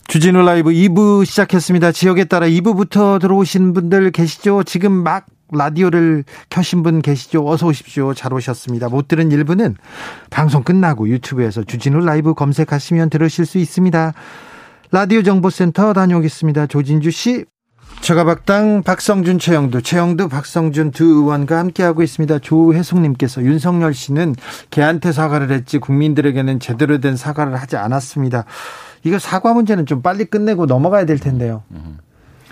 주진우 0.07 0.43
라이브 0.43 0.69
2부 0.69 1.25
시작했습니다. 1.25 1.91
지역에 1.91 2.25
따라 2.25 2.45
2부부터 2.47 3.19
들어오신 3.19 3.73
분들 3.73 4.11
계시죠? 4.11 4.63
지금 4.63 4.91
막 4.91 5.25
라디오를 5.51 6.23
켜신 6.49 6.83
분 6.83 7.01
계시죠? 7.01 7.47
어서 7.47 7.67
오십시오. 7.67 8.13
잘 8.13 8.33
오셨습니다. 8.33 8.89
못 8.89 9.07
들은 9.07 9.29
1부는 9.29 9.75
방송 10.29 10.63
끝나고 10.63 11.09
유튜브에서 11.09 11.63
주진우 11.63 11.99
라이브 12.01 12.33
검색하시면 12.33 13.09
들으실 13.09 13.45
수 13.45 13.57
있습니다. 13.57 14.13
라디오 14.91 15.23
정보센터 15.23 15.93
다녀오겠습니다. 15.93 16.67
조진주 16.67 17.11
씨. 17.11 17.45
저가박당 18.01 18.83
박성준 18.83 19.39
최영두 19.39 19.81
최영두 19.81 20.29
박성준 20.29 20.91
두 20.91 21.05
의원과 21.05 21.57
함께하고 21.57 22.03
있습니다. 22.03 22.39
조혜숙님께서 22.39 23.41
윤석열 23.41 23.93
씨는 23.93 24.35
개한테 24.69 25.11
사과를 25.11 25.51
했지 25.51 25.79
국민들에게는 25.79 26.59
제대로 26.59 26.99
된 26.99 27.15
사과를 27.15 27.55
하지 27.55 27.77
않았습니다. 27.77 28.45
이거 29.03 29.17
사과 29.17 29.53
문제는 29.53 29.85
좀 29.87 30.01
빨리 30.01 30.25
끝내고 30.25 30.65
넘어가야 30.67 31.05
될 31.05 31.17
텐데요. 31.17 31.63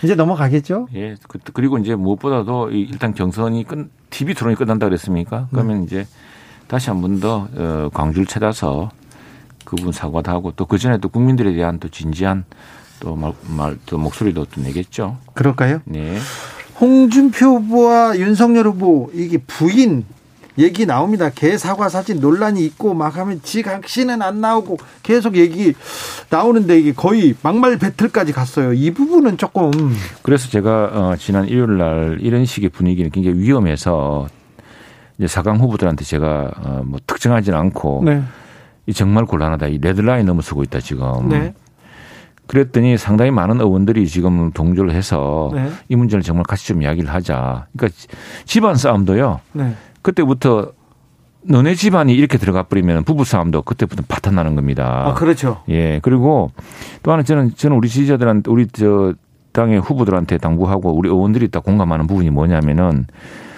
이제 0.04 0.16
넘어가겠죠? 0.16 0.88
예. 0.96 1.16
그, 1.28 1.40
그리고 1.54 1.78
이제 1.78 1.96
무엇보다도 1.96 2.72
일단 2.72 3.14
경선이 3.14 3.64
끝, 3.66 3.90
TV 4.10 4.34
토론이 4.34 4.56
끝난다 4.56 4.88
그랬습니까? 4.88 5.48
그러면 5.52 5.78
음. 5.78 5.84
이제 5.84 6.06
다시 6.68 6.90
한 6.90 7.00
번더 7.02 7.48
어, 7.56 7.90
광주를 7.94 8.26
찾아서 8.26 8.90
그분 9.66 9.92
사과도 9.92 10.32
하고 10.32 10.52
또 10.52 10.66
그 10.66 10.78
전에 10.78 10.98
또 10.98 11.10
국민들에 11.10 11.54
대한 11.54 11.80
또 11.80 11.88
진지한 11.90 12.44
또 13.04 13.18
말, 13.18 13.34
말, 13.50 13.78
또 13.86 13.98
목소리도 13.98 14.46
또 14.46 14.62
내겠죠. 14.62 15.18
그럴까요? 15.34 15.82
네. 15.84 16.18
홍준표 16.80 17.58
후보와 17.58 18.18
윤석열 18.18 18.68
후보 18.68 19.12
이게 19.14 19.38
부인 19.38 20.06
얘기 20.58 20.86
나옵니다. 20.86 21.30
개 21.30 21.58
사과 21.58 21.90
사진 21.90 22.20
논란이 22.22 22.64
있고 22.66 22.94
막 22.94 23.18
하면 23.18 23.42
지각시는 23.44 24.22
안 24.22 24.40
나오고 24.40 24.78
계속 25.02 25.36
얘기 25.36 25.74
나오는데 26.30 26.80
이게 26.80 26.94
거의 26.94 27.36
막말 27.42 27.78
배틀까지 27.78 28.32
갔어요. 28.32 28.72
이 28.72 28.92
부분은 28.92 29.38
조금 29.38 29.72
그래서 30.22 30.50
제가 30.50 30.92
어, 30.94 31.16
지난 31.18 31.48
일요일 31.48 31.78
날 31.78 32.18
이런 32.22 32.46
식의 32.46 32.70
분위기는 32.70 33.10
굉장히 33.12 33.40
위험해서 33.40 34.28
이제 35.18 35.28
사강 35.28 35.58
후보들한테 35.58 36.06
제가 36.06 36.52
어, 36.56 36.82
뭐 36.86 37.00
특정하지는 37.06 37.58
않고 37.58 38.04
네. 38.06 38.24
이 38.86 38.94
정말 38.94 39.26
곤란하다. 39.26 39.68
이 39.68 39.78
레드라인 39.80 40.26
넘어서고 40.26 40.64
있다 40.64 40.80
지금. 40.80 41.30
네. 41.30 41.54
그랬더니 42.48 42.98
상당히 42.98 43.32
많은 43.32 43.62
의원들이 43.62 44.08
지금 44.08 44.52
동조를 44.52 44.92
해서 44.92 45.50
네. 45.54 45.70
이 45.90 45.96
문제를 45.96 46.24
정말 46.24 46.44
같이 46.44 46.68
좀 46.68 46.82
이야기를 46.82 47.10
하자. 47.10 47.68
그러니까 47.76 47.98
집안 48.46 48.76
싸움도요. 48.76 49.40
네. 49.54 49.76
그때부터 50.02 50.74
너네 51.46 51.76
집안이 51.76 52.14
이렇게 52.14 52.38
들어가 52.38 52.64
버리면 52.64 53.04
부부 53.04 53.26
싸움도 53.26 53.64
그때부터 53.64 54.04
파탄 54.08 54.36
나는 54.36 54.56
겁니다. 54.56 55.04
아, 55.08 55.14
그렇죠. 55.14 55.62
예. 55.70 56.00
그리고 56.02 56.52
또 57.02 57.12
하나 57.12 57.24
저는, 57.24 57.56
저는 57.56 57.78
우리 57.78 57.90
지지자들한테, 57.90 58.50
우리 58.50 58.68
저 58.68 59.14
당의 59.52 59.80
후보들한테 59.80 60.38
당부하고 60.38 60.96
우리 60.96 61.10
의원들이 61.10 61.50
다 61.50 61.60
공감하는 61.60 62.08
부분이 62.08 62.30
뭐냐면은 62.30 63.06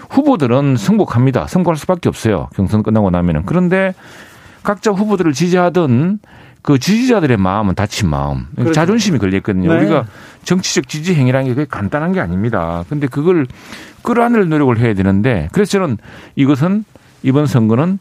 후보들은 0.10 0.78
승복합니다. 0.78 1.48
승복할 1.48 1.78
수밖에 1.78 2.10
없어요. 2.10 2.50
경선 2.56 2.84
끝나고 2.84 3.10
나면은. 3.10 3.44
그런데 3.46 3.94
각자 4.64 4.92
후보들을 4.92 5.34
지지하던 5.34 6.20
그 6.66 6.80
지지자들의 6.80 7.38
마음은 7.38 7.76
다친 7.76 8.10
마음, 8.10 8.48
그렇죠. 8.56 8.74
자존심이 8.74 9.20
걸렸거든요. 9.20 9.72
네. 9.72 9.78
우리가 9.78 10.08
정치적 10.46 10.88
지지 10.88 11.14
행위라는 11.14 11.48
게 11.48 11.54
그게 11.54 11.68
간단한 11.70 12.12
게 12.12 12.20
아닙니다. 12.20 12.84
근데 12.90 13.06
그걸 13.06 13.46
끌어안을 14.02 14.50
노력을 14.50 14.76
해야 14.80 14.96
되는데 14.96 15.48
그래서 15.52 15.78
저는 15.78 16.00
이것은 16.36 16.84
이번 17.22 17.46
선거는 17.46 18.00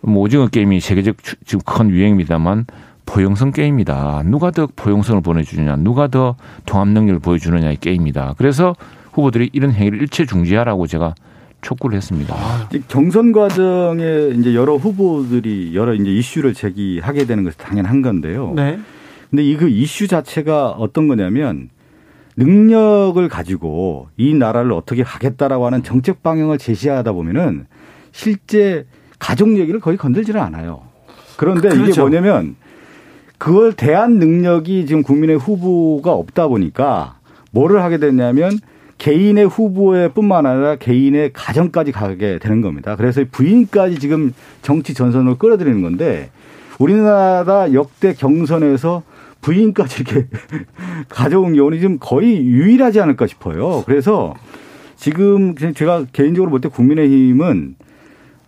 뭐 0.00 0.24
오징어 0.24 0.48
게임이 0.48 0.80
세계적 0.80 1.18
지금 1.44 1.60
큰 1.64 1.90
유행입니다만 1.90 2.66
포용성 3.06 3.52
게임이다. 3.52 4.22
누가 4.24 4.50
더 4.50 4.66
포용성을 4.74 5.22
보내주느냐, 5.22 5.76
누가 5.76 6.08
더 6.08 6.34
통합 6.64 6.88
능력을 6.88 7.20
보여주느냐의 7.20 7.76
게임이다. 7.76 8.34
그래서 8.36 8.74
후보들이 9.12 9.50
이런 9.52 9.70
행위를 9.70 10.02
일체 10.02 10.26
중지하라고 10.26 10.88
제가 10.88 11.14
촉구를 11.66 11.96
했습니다. 11.96 12.34
아, 12.34 12.68
경선 12.88 13.32
과정에 13.32 14.30
이제 14.38 14.54
여러 14.54 14.76
후보들이 14.76 15.72
여러 15.74 15.94
이제 15.94 16.10
이슈를 16.10 16.54
제기하게 16.54 17.26
되는 17.26 17.42
것이 17.44 17.58
당연한 17.58 18.02
건데요. 18.02 18.52
네. 18.54 18.78
근데 19.30 19.42
이 19.42 19.56
그 19.56 19.68
이슈 19.68 20.06
자체가 20.06 20.70
어떤 20.70 21.08
거냐면 21.08 21.68
능력을 22.36 23.28
가지고 23.28 24.08
이 24.16 24.34
나라를 24.34 24.72
어떻게 24.72 25.02
하겠다라고 25.02 25.66
하는 25.66 25.82
정책 25.82 26.22
방향을 26.22 26.58
제시하다 26.58 27.12
보면은 27.12 27.66
실제 28.12 28.86
가족 29.18 29.56
얘기를 29.58 29.80
거의 29.80 29.96
건들지는 29.96 30.40
않아요. 30.40 30.82
그런데 31.36 31.68
그렇죠. 31.70 31.90
이게 31.90 32.00
뭐냐면 32.00 32.56
그걸 33.38 33.72
대한 33.72 34.18
능력이 34.18 34.86
지금 34.86 35.02
국민의 35.02 35.36
후보가 35.38 36.12
없다 36.12 36.46
보니까 36.48 37.18
뭐를 37.50 37.82
하게 37.82 37.98
됐냐면 37.98 38.52
개인의 38.98 39.46
후보에 39.46 40.08
뿐만 40.08 40.46
아니라 40.46 40.76
개인의 40.76 41.32
가정까지 41.32 41.92
가게 41.92 42.38
되는 42.38 42.60
겁니다. 42.60 42.96
그래서 42.96 43.22
부인까지 43.30 43.98
지금 43.98 44.32
정치 44.62 44.94
전선으로 44.94 45.36
끌어들이는 45.36 45.82
건데 45.82 46.30
우리나라 46.78 47.72
역대 47.72 48.14
경선에서 48.14 49.02
부인까지 49.42 50.02
이렇게 50.02 50.26
가져온 51.08 51.54
경우는 51.54 51.78
지금 51.78 51.98
거의 52.00 52.44
유일하지 52.46 53.00
않을까 53.00 53.26
싶어요. 53.26 53.82
그래서 53.86 54.34
지금 54.96 55.54
제가 55.54 56.06
개인적으로 56.12 56.50
볼 56.50 56.60
때 56.60 56.68
국민의힘은 56.68 57.76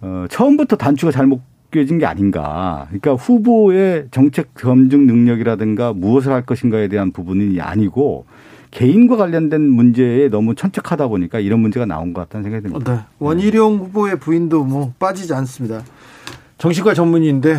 어, 0.00 0.26
처음부터 0.30 0.76
단추가 0.76 1.12
잘못 1.12 1.40
껴진 1.70 1.98
게 1.98 2.06
아닌가. 2.06 2.86
그러니까 2.88 3.12
후보의 3.14 4.06
정책 4.10 4.54
검증 4.54 5.06
능력이라든가 5.06 5.92
무엇을 5.92 6.32
할 6.32 6.42
것인가에 6.46 6.88
대한 6.88 7.12
부분이 7.12 7.60
아니고 7.60 8.24
개인과 8.70 9.16
관련된 9.16 9.62
문제에 9.62 10.28
너무 10.28 10.54
천착하다 10.54 11.08
보니까 11.08 11.40
이런 11.40 11.60
문제가 11.60 11.86
나온 11.86 12.12
것 12.12 12.20
같다는 12.22 12.44
생각이 12.44 12.68
듭니다. 12.68 12.92
네. 12.92 13.00
원희룡 13.18 13.78
후보의 13.78 14.18
부인도 14.18 14.64
뭐 14.64 14.92
빠지지 14.98 15.32
않습니다. 15.34 15.82
정신과 16.58 16.94
전문의인데 16.94 17.58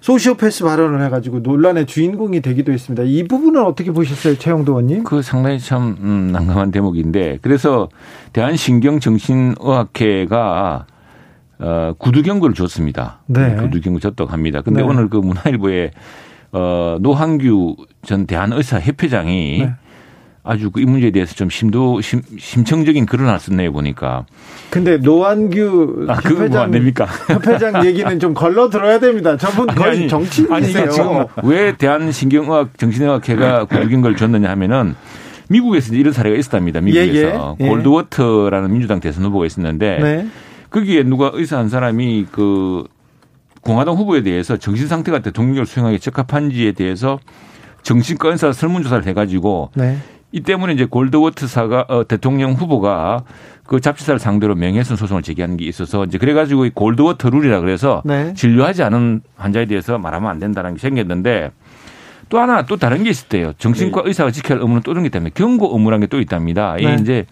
소시오패스 0.00 0.64
발언을 0.64 1.04
해가지고 1.04 1.40
논란의 1.40 1.86
주인공이 1.86 2.40
되기도 2.40 2.72
했습니다. 2.72 3.04
이 3.04 3.22
부분은 3.28 3.64
어떻게 3.64 3.92
보셨어요, 3.92 4.36
최영도 4.36 4.72
의원님? 4.72 5.04
그 5.04 5.22
상당히 5.22 5.60
참 5.60 5.96
음, 6.00 6.30
난감한 6.32 6.72
대목인데 6.72 7.38
그래서 7.40 7.88
대한신경정신의학회가 8.32 10.86
어, 11.60 11.92
구두 11.96 12.22
경고를 12.22 12.56
줬습니다. 12.56 13.20
네. 13.26 13.54
구두 13.54 13.80
경고 13.80 14.00
줬다고 14.00 14.32
합니다. 14.32 14.60
근데 14.62 14.82
네. 14.82 14.88
오늘 14.88 15.08
그 15.08 15.18
문화일보에 15.18 15.92
어, 16.50 16.98
노한규 17.00 17.76
전 18.04 18.26
대한의사협회장이 18.26 19.58
네. 19.60 19.72
아주 20.44 20.70
그이 20.70 20.84
문제에 20.84 21.12
대해서 21.12 21.34
좀 21.34 21.50
심도 21.50 22.00
심, 22.00 22.20
심청적인 22.36 23.06
글을 23.06 23.38
썼네요 23.38 23.72
보니까. 23.72 24.26
근데 24.70 24.96
노한규 24.96 26.06
아, 26.08 26.14
협회장 26.14 26.62
안 26.62 26.70
됩니까? 26.72 27.06
협회장 27.28 27.84
얘기는 27.86 28.18
좀 28.18 28.34
걸러 28.34 28.68
들어야 28.68 28.98
됩니다. 28.98 29.36
저분 29.36 29.68
거의 29.68 29.90
아니, 29.90 30.08
정치인이세요. 30.08 30.82
아니 30.82 30.92
지금 30.92 31.24
왜 31.44 31.76
대한신경의학 31.76 32.76
정신의학회가 32.76 33.66
구두긴 33.66 34.00
걸 34.00 34.16
줬느냐 34.16 34.50
하면은 34.50 34.96
미국에서 35.48 35.94
이런 35.94 36.12
사례가 36.12 36.36
있었답니다. 36.36 36.80
미국에서 36.80 37.56
예, 37.60 37.64
예. 37.64 37.68
골드워터라는 37.68 38.72
민주당 38.72 38.98
대선 38.98 39.24
후보가 39.24 39.46
있었는데 39.46 39.98
네. 40.00 40.26
거기에 40.70 41.04
누가 41.04 41.30
의사 41.34 41.58
한 41.58 41.68
사람이 41.68 42.26
그 42.32 42.84
공화당 43.60 43.94
후보에 43.94 44.22
대해서 44.22 44.56
정신 44.56 44.88
상태가 44.88 45.20
대통령을 45.20 45.66
수행하기 45.66 46.00
적합한지에 46.00 46.72
대해서 46.72 47.20
정신과 47.82 48.30
의사 48.30 48.52
설문조사를 48.52 49.06
해가지고 49.06 49.70
네. 49.74 49.98
이 50.32 50.40
때문에 50.40 50.72
이제 50.72 50.86
골드워트사가 50.86 51.86
어, 51.88 52.08
대통령 52.08 52.52
후보가 52.52 53.24
그 53.66 53.80
잡지사를 53.80 54.18
상대로 54.18 54.54
명예훼손 54.54 54.96
소송을 54.96 55.22
제기한 55.22 55.56
게 55.56 55.66
있어서 55.66 56.04
이제 56.04 56.18
그래가지고 56.18 56.66
이 56.66 56.70
골드워터 56.70 57.30
룰이라 57.30 57.60
그래서 57.60 58.02
네. 58.04 58.32
진료하지 58.34 58.82
않은 58.82 59.22
환자에 59.36 59.66
대해서 59.66 59.98
말하면 59.98 60.30
안 60.30 60.38
된다는 60.38 60.74
게 60.74 60.80
생겼는데 60.80 61.52
또 62.28 62.38
하나 62.40 62.62
또 62.62 62.76
다른 62.76 63.04
게 63.04 63.10
있었대요. 63.10 63.52
정신과 63.58 64.02
네. 64.02 64.08
의사가 64.08 64.30
지켜야 64.30 64.56
할 64.56 64.62
의무는 64.62 64.82
또게 64.82 65.06
있다면 65.06 65.32
경고 65.34 65.70
의무라는 65.76 66.06
게 66.06 66.12
또 66.12 66.18
있답니다. 66.18 66.76
네. 66.76 66.96
이제 67.00 67.26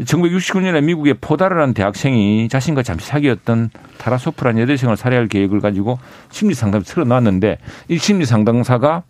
1969년에 0.00 0.82
미국의 0.82 1.14
포다르라는 1.20 1.74
대학생이 1.74 2.48
자신과 2.48 2.82
잠시 2.82 3.06
사귀었던 3.06 3.70
타라소프라는 3.98 4.62
여대생을 4.62 4.96
살해할 4.96 5.28
계획을 5.28 5.60
가지고 5.60 5.98
심리 6.30 6.54
상담을 6.54 6.84
틀어놨는데 6.84 7.58
이 7.88 7.98
심리 7.98 8.24
상담사가 8.24 9.04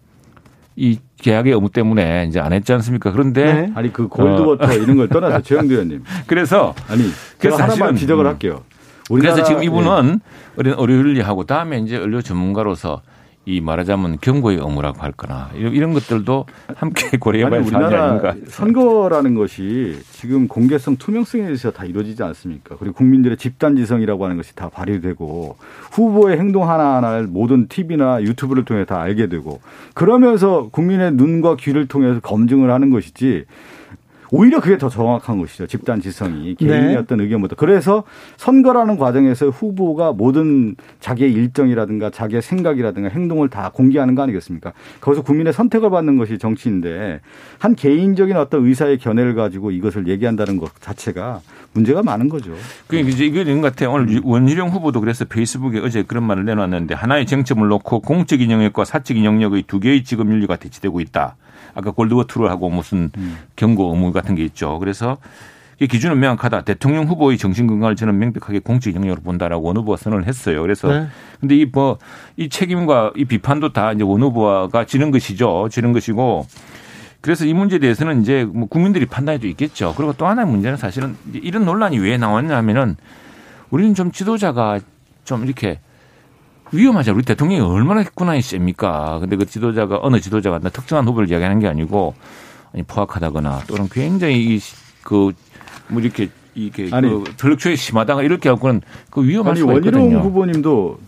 이 0.77 0.99
계약의 1.19 1.53
의무 1.53 1.71
때문에 1.71 2.27
이제 2.29 2.41
안 2.41 2.53
했지 2.53 2.73
않습니까? 2.73 3.13
그런데 3.13 3.45
네. 3.45 3.73
아니 3.75 3.93
그 3.93 4.09
골드워터 4.09 4.67
어. 4.67 4.73
이런 4.73 4.97
걸 4.97 5.09
떠나서 5.09 5.41
최영도 5.41 5.73
의원님. 5.75 6.03
그래서 6.27 6.75
아니 6.89 7.05
그래서 7.39 7.63
하나만 7.63 7.97
지적을 7.97 8.27
할게요. 8.27 8.63
그래서 9.09 9.43
지금 9.43 9.63
이분은 9.63 10.21
예. 10.65 10.75
의료윤리하고 10.77 11.45
다음에 11.45 11.79
이제 11.79 11.97
의료 11.97 12.23
전문가로서 12.23 13.03
이 13.47 13.61
말하자면 13.61 14.19
경고의 14.21 14.57
의무라고 14.59 15.03
할 15.03 15.13
거나 15.13 15.51
이런 15.55 15.93
것들도 15.93 16.47
함께 16.77 17.17
고려해봐야 17.19 17.61
할 17.61 17.67
사안이 17.67 17.95
아닌가. 17.95 18.35
선거라는 18.49 19.35
것이 19.35 19.99
지금 20.13 20.49
공개성, 20.49 20.97
투명성에 20.97 21.45
대해서 21.45 21.71
다 21.71 21.85
이루어지지 21.85 22.23
않습니까? 22.23 22.77
그리고 22.79 22.95
국민들의 22.95 23.37
집단지성이라고 23.37 24.25
하는 24.25 24.37
것이 24.39 24.55
다 24.57 24.71
발휘되고 24.71 25.57
후보의 25.93 26.39
행동 26.39 26.71
하나하나를 26.71 27.27
모든 27.27 27.69
TV나 27.69 28.23
유튜브를 28.23 28.65
통해 28.65 28.87
다 28.87 29.01
알게 29.01 29.29
되고 29.29 29.61
그러면서 29.93 30.69
국민의 30.71 31.13
눈과 31.13 31.57
귀를 31.57 31.87
통해서 31.87 32.21
검증을 32.21 32.71
하는 32.71 32.89
것이지 32.91 33.45
오히려 34.35 34.61
그게 34.61 34.77
더 34.79 34.89
정확한 34.89 35.39
것이죠. 35.39 35.69
집단 35.69 36.01
지성이 36.01 36.57
개인의 36.57 36.89
네. 36.89 36.97
어떤 36.97 37.21
의견보다. 37.21 37.55
그래서 37.55 38.03
선거라는 38.37 38.97
과정에서 38.99 39.49
후보가 39.49 40.13
모든 40.13 40.75
자기의 40.99 41.33
일정이라든가 41.33 42.11
자기의 42.11 42.43
생각이라든가 42.43 43.11
행동을 43.11 43.49
다 43.49 43.71
공개하는 43.73 44.17
거 44.17 44.23
아니겠습니까? 44.23 44.73
거기서 45.01 45.23
국민의 45.23 45.53
선택을 45.53 45.89
받는 45.89 46.19
것이 46.19 46.39
정치인데 46.39 47.21
한 47.61 47.77
개인적인 47.77 48.37
어떤 48.37 48.67
의사의 48.67 48.99
견해를 48.99 49.37
가지고 49.37 49.71
이것을 49.71 50.09
얘기한다는 50.09 50.57
것 50.57 50.81
자체가 50.81 51.41
문제가 51.73 52.03
많은 52.03 52.29
거죠. 52.29 52.55
그게 52.89 53.03
이제 53.03 53.27
이거 53.27 53.39
있는 53.39 53.61
것 53.61 53.71
같아요. 53.71 53.93
오늘 53.93 54.21
원희룡 54.25 54.71
후보도 54.71 55.01
그래서 55.01 55.25
페이스북에 55.27 55.79
어제 55.79 56.03
그런 56.03 56.25
말을 56.25 56.45
내놨는데 56.45 56.97
하나의 56.97 57.27
쟁점을 57.27 57.67
놓고 57.69 58.01
공적인 58.01 58.51
영역과 58.51 58.85
사적인 58.85 59.25
영역의 59.25 59.63
두 59.69 59.79
개의 59.79 60.03
직업 60.03 60.29
윤리가 60.29 60.57
대치되고 60.57 61.01
있다. 61.01 61.37
아까 61.75 61.91
골드워투를 61.91 62.51
하고 62.51 62.71
무슨 62.71 63.11
음. 63.17 63.39
경고 63.57 63.93
의무 63.93 64.13
같은 64.13 64.35
게 64.35 64.45
있죠. 64.45 64.79
그래서 64.79 65.19
이 65.81 65.87
기준은 65.87 66.19
명확하다. 66.21 66.63
대통령 66.63 67.05
후보의 67.07 67.37
정신 67.37 67.67
건강을 67.67 67.97
저는 67.97 68.19
명백하게 68.19 68.61
공적 68.61 68.95
영역으로 68.95 69.23
본다라고 69.23 69.67
원 69.67 69.77
후보가 69.77 69.97
선언을 69.97 70.27
했어요. 70.27 70.63
그래서 70.63 70.89
네. 70.89 71.07
근데 71.41 71.57
이 71.57 71.65
뭐이 71.65 71.73
뭐, 71.73 71.99
책임과 72.49 73.13
이 73.17 73.25
비판도 73.25 73.73
다 73.73 73.93
이제 73.93 74.05
원 74.05 74.23
후보가 74.23 74.85
지는 74.87 75.11
것이죠. 75.11 75.69
지는 75.71 75.93
것이고 75.93 76.47
그래서 77.21 77.45
이 77.47 77.55
문제에 77.55 77.79
대해서는 77.79 78.23
이제 78.23 78.45
뭐 78.45 78.69
국민들이 78.69 79.07
판단해도 79.07 79.47
있겠죠. 79.49 79.95
그리고 79.97 80.13
또 80.13 80.27
하나의 80.27 80.47
문제는 80.47 80.77
사실은 80.77 81.17
이런 81.33 81.65
논란이 81.65 81.99
왜 81.99 82.19
나왔냐 82.19 82.57
하면은 82.59 82.97
우리는 83.71 83.95
좀 83.95 84.13
지도자가 84.13 84.79
좀 85.25 85.45
이렇게 85.45 85.81
위험하죠. 86.73 87.15
우리 87.15 87.23
대통령이 87.23 87.61
얼마나 87.61 88.03
국난이 88.03 88.43
셉니까? 88.43 89.19
근데 89.21 89.37
그 89.37 89.47
지도자가 89.47 90.01
어느 90.03 90.21
지도자가 90.21 90.59
나 90.59 90.71
특정한 90.71 91.07
후보를 91.07 91.31
이야기하는 91.31 91.61
게 91.61 91.69
아니고 91.69 92.15
아니 92.73 92.83
포악하다거나 92.83 93.63
또는 93.67 93.89
굉장히 93.91 94.61
그 95.03 95.33
뭐 95.89 96.01
이렇게 96.01 96.29
이게 96.55 96.89
아니, 96.93 97.09
그 97.09 97.25
전력초에 97.37 97.77
심하다가 97.77 98.23
이렇게 98.23 98.49
하고는 98.49 98.81
그 99.11 99.25
위험할 99.25 99.53
아니, 99.53 99.61
수가 99.61 99.75
있거든요. 99.75 100.03
원희룡 100.03 100.23
후보님도 100.23 100.99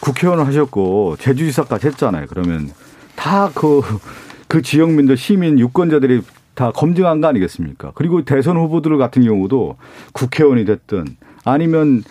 국회의원 0.00 0.44
하셨고 0.44 1.16
제주지사까지 1.18 1.88
했잖아요. 1.88 2.26
그러면 2.28 2.70
다그그 3.16 4.62
지역민들 4.62 5.16
시민 5.16 5.58
유권자들이 5.58 6.22
다 6.54 6.72
검증한 6.72 7.20
거 7.20 7.28
아니겠습니까? 7.28 7.92
그리고 7.94 8.24
대선 8.24 8.56
후보들 8.56 8.98
같은 8.98 9.22
경우도 9.24 9.76
국회의원이 10.12 10.64
됐든 10.64 11.16
아니면 11.44 12.02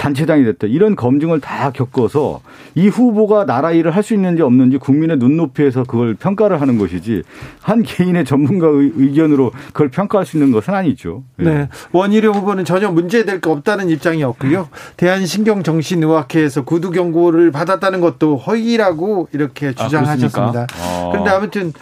단체장이 0.00 0.44
됐든 0.44 0.70
이런 0.70 0.96
검증을 0.96 1.40
다 1.40 1.70
겪어서 1.70 2.40
이 2.74 2.88
후보가 2.88 3.44
나라 3.44 3.70
일을 3.70 3.94
할 3.94 4.00
수 4.00 4.14
있는지 4.14 4.40
없는지 4.40 4.78
국민의 4.78 5.18
눈높이에서 5.18 5.84
그걸 5.84 6.14
평가를 6.14 6.58
하는 6.62 6.78
것이지 6.78 7.22
한 7.60 7.82
개인의 7.82 8.24
전문가 8.24 8.66
의견으로 8.66 9.52
그걸 9.66 9.90
평가할 9.90 10.24
수 10.24 10.38
있는 10.38 10.52
것은 10.52 10.72
아니죠. 10.72 11.22
네. 11.36 11.44
네. 11.44 11.68
원희룡 11.92 12.34
후보는 12.34 12.64
전혀 12.64 12.90
문제될 12.90 13.42
거 13.42 13.52
없다는 13.52 13.90
입장이었고요. 13.90 14.70
대한신경정신의학회에서 14.96 16.64
구두 16.64 16.90
경고를 16.92 17.50
받았다는 17.52 18.00
것도 18.00 18.38
허위라고 18.38 19.28
이렇게 19.32 19.68
아, 19.68 19.72
주장하셨습니다. 19.72 20.66
아, 20.80 21.08
그런데 21.10 21.30
아무튼 21.30 21.74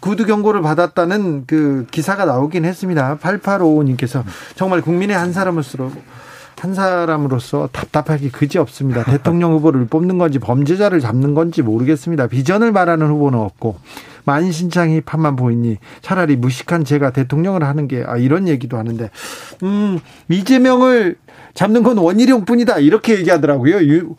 구두 0.00 0.24
경고를 0.24 0.62
받았다는 0.62 1.44
그 1.46 1.86
기사가 1.90 2.24
나오긴 2.24 2.64
했습니다. 2.64 3.18
8855님께서 3.18 4.24
정말 4.54 4.80
국민의 4.80 5.14
한 5.14 5.34
사람으로서 5.34 5.90
한 6.60 6.74
사람으로서 6.74 7.68
답답하기 7.72 8.30
그지 8.30 8.58
없습니다. 8.58 9.04
대통령 9.04 9.52
후보를 9.52 9.86
뽑는 9.86 10.18
건지 10.18 10.38
범죄자를 10.38 11.00
잡는 11.00 11.34
건지 11.34 11.62
모르겠습니다. 11.62 12.26
비전을 12.26 12.72
말하는 12.72 13.06
후보는 13.08 13.38
없고 13.38 13.76
만신창이 14.24 15.00
판만 15.00 15.36
보이니 15.36 15.78
차라리 16.02 16.36
무식한 16.36 16.84
제가 16.84 17.10
대통령을 17.12 17.64
하는 17.64 17.88
게 17.88 18.04
아, 18.06 18.18
이런 18.18 18.46
얘기도 18.46 18.76
하는데 18.76 19.10
음 19.62 19.98
이재명을 20.28 21.16
잡는 21.54 21.82
건 21.82 21.96
원희룡뿐이다 21.98 22.78
이렇게 22.78 23.18
얘기하더라고요. 23.18 23.78
유, 23.78 24.14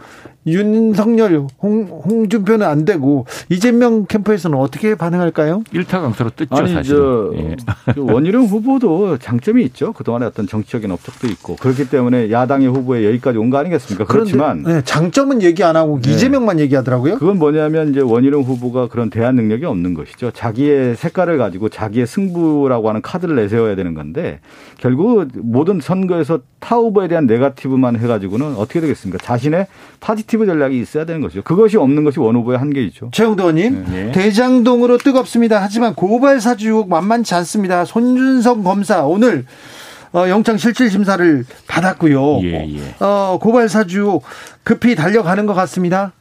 윤석열, 0.48 1.46
홍, 1.62 1.84
홍준표는 2.06 2.66
안 2.66 2.86
되고 2.86 3.26
이재명 3.50 4.06
캠프에서는 4.06 4.58
어떻게 4.58 4.96
반응할까요? 4.96 5.64
일타 5.74 6.00
강사로 6.02 6.32
떴죠 6.36 6.56
아니, 6.56 6.74
사실. 6.74 6.96
예. 7.36 7.56
그 7.94 8.02
원희룡 8.12 8.46
후보도 8.46 9.18
장점이 9.18 9.64
있죠. 9.66 9.94
그동안에 9.94 10.26
어떤 10.26 10.48
정치적인 10.48 10.90
업적도 10.92 11.28
있고 11.28 11.56
그렇기 11.58 11.90
때문에 11.90 12.32
야당의 12.32 12.68
후보에 12.70 13.06
여기까지 13.06 13.38
온 13.38 13.50
거 13.50 13.58
아니겠습니까? 13.58 14.06
그렇지만 14.06 14.62
네, 14.64 14.82
장점은 14.84 15.42
얘기 15.42 15.64
안 15.64 15.76
하고 15.76 16.00
네. 16.02 16.12
이재명만 16.12 16.60
얘기하더라고요. 16.60 17.18
그건 17.18 17.40
뭐냐면 17.40 17.90
이제 17.90 18.00
원희룡 18.00 18.44
후보가 18.44 18.90
그런 18.90 19.10
대안 19.10 19.36
능력이 19.36 19.66
없는 19.66 19.94
것이죠. 19.96 20.30
자기의 20.32 20.96
색깔을 20.96 21.38
가지고 21.40 21.70
자기의 21.70 22.06
승부라고 22.06 22.90
하는 22.90 23.02
카드를 23.02 23.36
내세워야 23.36 23.76
되는 23.76 23.94
건데 23.96 24.40
결국 24.78 25.28
모든 25.34 25.80
선거에서 25.82 26.40
타 26.60 26.76
후보에 26.76 27.08
대한 27.08 27.26
네가티브만 27.26 27.98
해가지고는 27.98 28.56
어떻게 28.56 28.82
되겠습니까? 28.82 29.24
자신의 29.24 29.68
positive 30.00 30.46
전략이 30.46 30.80
있어야 30.80 31.06
되는 31.06 31.22
것이죠. 31.22 31.42
그것이 31.42 31.78
없는 31.78 32.04
것이 32.04 32.20
원 32.20 32.36
후보의 32.36 32.58
한계이죠. 32.58 33.10
최영도 33.14 33.44
의원님, 33.44 33.86
네. 33.90 34.12
대장동으로 34.12 34.98
뜨겁습니다. 34.98 35.62
하지만 35.62 35.96
고발 35.96 36.42
사주 36.42 36.68
의혹 36.68 36.90
만만치 36.90 37.34
않습니다. 37.36 37.86
손준성 37.86 38.64
검사 38.64 39.06
오늘 39.06 39.46
어, 40.12 40.28
영장 40.28 40.58
실질 40.58 40.90
심사를 40.90 41.46
받았고요. 41.68 42.40
예, 42.44 42.68
예. 42.68 42.96
어, 43.00 43.38
고발 43.40 43.70
사주 43.70 44.22
급히 44.64 44.96
달려가는 44.96 45.46
것 45.46 45.54
같습니다. 45.54 46.14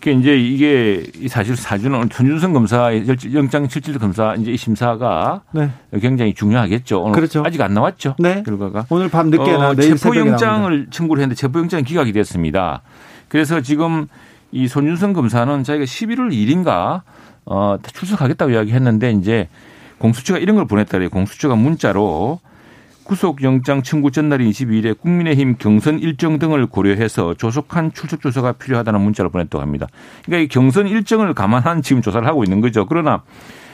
그 0.00 0.10
이제 0.10 0.34
이게 0.34 1.04
사실 1.28 1.56
사주는 1.56 2.08
손준성 2.10 2.54
검사 2.54 2.90
영장 3.34 3.68
실질 3.68 3.98
검사 3.98 4.34
이제 4.34 4.52
이 4.52 4.56
심사가 4.56 5.42
네. 5.52 5.70
굉장히 6.00 6.32
중요하겠죠. 6.32 7.02
오늘 7.02 7.14
그렇죠. 7.14 7.42
아직 7.44 7.60
안 7.60 7.74
나왔죠. 7.74 8.16
네. 8.18 8.42
결과가 8.42 8.86
오늘 8.88 9.10
밤 9.10 9.28
늦게 9.28 9.52
나 9.58 9.70
어, 9.70 9.74
체포 9.74 10.16
영장을 10.16 10.86
청구를 10.90 11.20
했는데 11.20 11.38
체포 11.38 11.58
영장이 11.58 11.84
기각이 11.84 12.12
됐습니다. 12.12 12.80
그래서 13.28 13.60
지금 13.60 14.06
이 14.52 14.68
손윤성 14.68 15.12
검사는 15.12 15.62
자기가 15.62 15.84
11월 15.84 16.32
1일인가 16.32 17.02
어, 17.44 17.76
출석하겠다고 17.82 18.52
이야기했는데 18.52 19.12
이제 19.12 19.48
공수처가 19.98 20.38
이런 20.38 20.56
걸 20.56 20.66
보냈다 20.66 20.92
그래요. 20.92 21.10
공수처가 21.10 21.56
문자로 21.56 22.40
구속영장 23.04 23.82
청구 23.82 24.10
전날인 24.10 24.50
22일에 24.50 24.98
국민의힘 24.98 25.56
경선 25.58 25.98
일정 25.98 26.38
등을 26.38 26.66
고려해서 26.66 27.34
조속한 27.34 27.92
출석 27.92 28.20
조사가 28.20 28.52
필요하다는 28.52 29.00
문자를 29.00 29.30
보냈다고 29.30 29.62
합니다. 29.62 29.86
그러니까 30.24 30.44
이 30.44 30.48
경선 30.48 30.86
일정을 30.86 31.34
감안한 31.34 31.82
지금 31.82 32.02
조사를 32.02 32.26
하고 32.26 32.44
있는 32.44 32.60
거죠. 32.60 32.86
그러나 32.86 33.22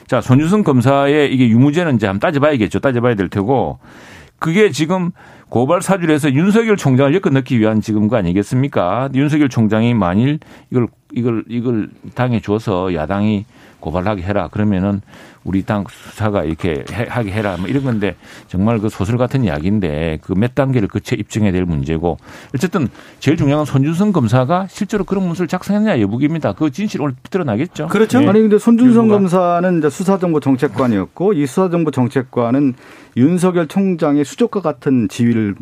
자 0.06 0.20
손주성 0.20 0.62
검사의 0.62 1.34
이게 1.34 1.48
유무죄는 1.48 1.96
이제 1.96 2.06
한번 2.06 2.20
따져봐야겠죠. 2.20 2.78
따져봐야 2.80 3.14
될 3.14 3.28
테고 3.28 3.78
그게 4.38 4.70
지금 4.70 5.10
고발 5.48 5.82
사주를 5.82 6.14
해서 6.14 6.32
윤석열 6.32 6.76
총장을 6.76 7.14
엮어 7.14 7.32
넣기 7.32 7.58
위한 7.58 7.80
지금 7.80 8.08
거 8.08 8.16
아니겠습니까? 8.16 9.10
윤석열 9.14 9.48
총장이 9.48 9.94
만일 9.94 10.40
이걸 10.70 10.88
이걸 11.12 11.44
이걸 11.48 11.88
당해 12.14 12.40
줘서 12.40 12.94
야당이 12.94 13.44
고발하게 13.80 14.22
해라. 14.22 14.48
그러면은 14.48 15.00
우리 15.46 15.62
당 15.62 15.84
수사가 15.88 16.44
이렇게 16.44 16.84
하게 17.08 17.30
해라. 17.32 17.56
뭐 17.58 17.68
이런 17.68 17.84
건데 17.84 18.16
정말 18.48 18.78
그 18.78 18.88
소설 18.88 19.16
같은 19.18 19.44
이야기인데 19.44 20.18
그 20.22 20.34
몇 20.36 20.54
단계를 20.54 20.88
거쳐 20.88 21.16
입증해야 21.16 21.50
될 21.50 21.64
문제고 21.64 22.18
어쨌든 22.54 22.88
제일 23.20 23.36
중요한 23.36 23.60
건 23.60 23.64
손준성 23.64 24.12
검사가 24.12 24.66
실제로 24.68 25.04
그런 25.04 25.24
문서를 25.24 25.48
작성했냐 25.48 26.00
여부입니다. 26.00 26.52
그 26.52 26.70
진실 26.70 27.00
오늘 27.00 27.14
드러나겠죠. 27.30 27.86
그렇죠. 27.88 28.20
네. 28.20 28.28
아니 28.28 28.40
근데 28.42 28.58
손준성 28.58 29.08
검사는 29.08 29.78
이제 29.78 29.88
수사정보 29.88 30.40
정책관이었고 30.40 31.32
이 31.32 31.46
수사정보 31.46 31.90
정책관은 31.90 32.74
윤석열 33.16 33.66
총장의 33.66 34.26
수족과 34.26 34.60
같은 34.60 35.08
지위를 35.08 35.54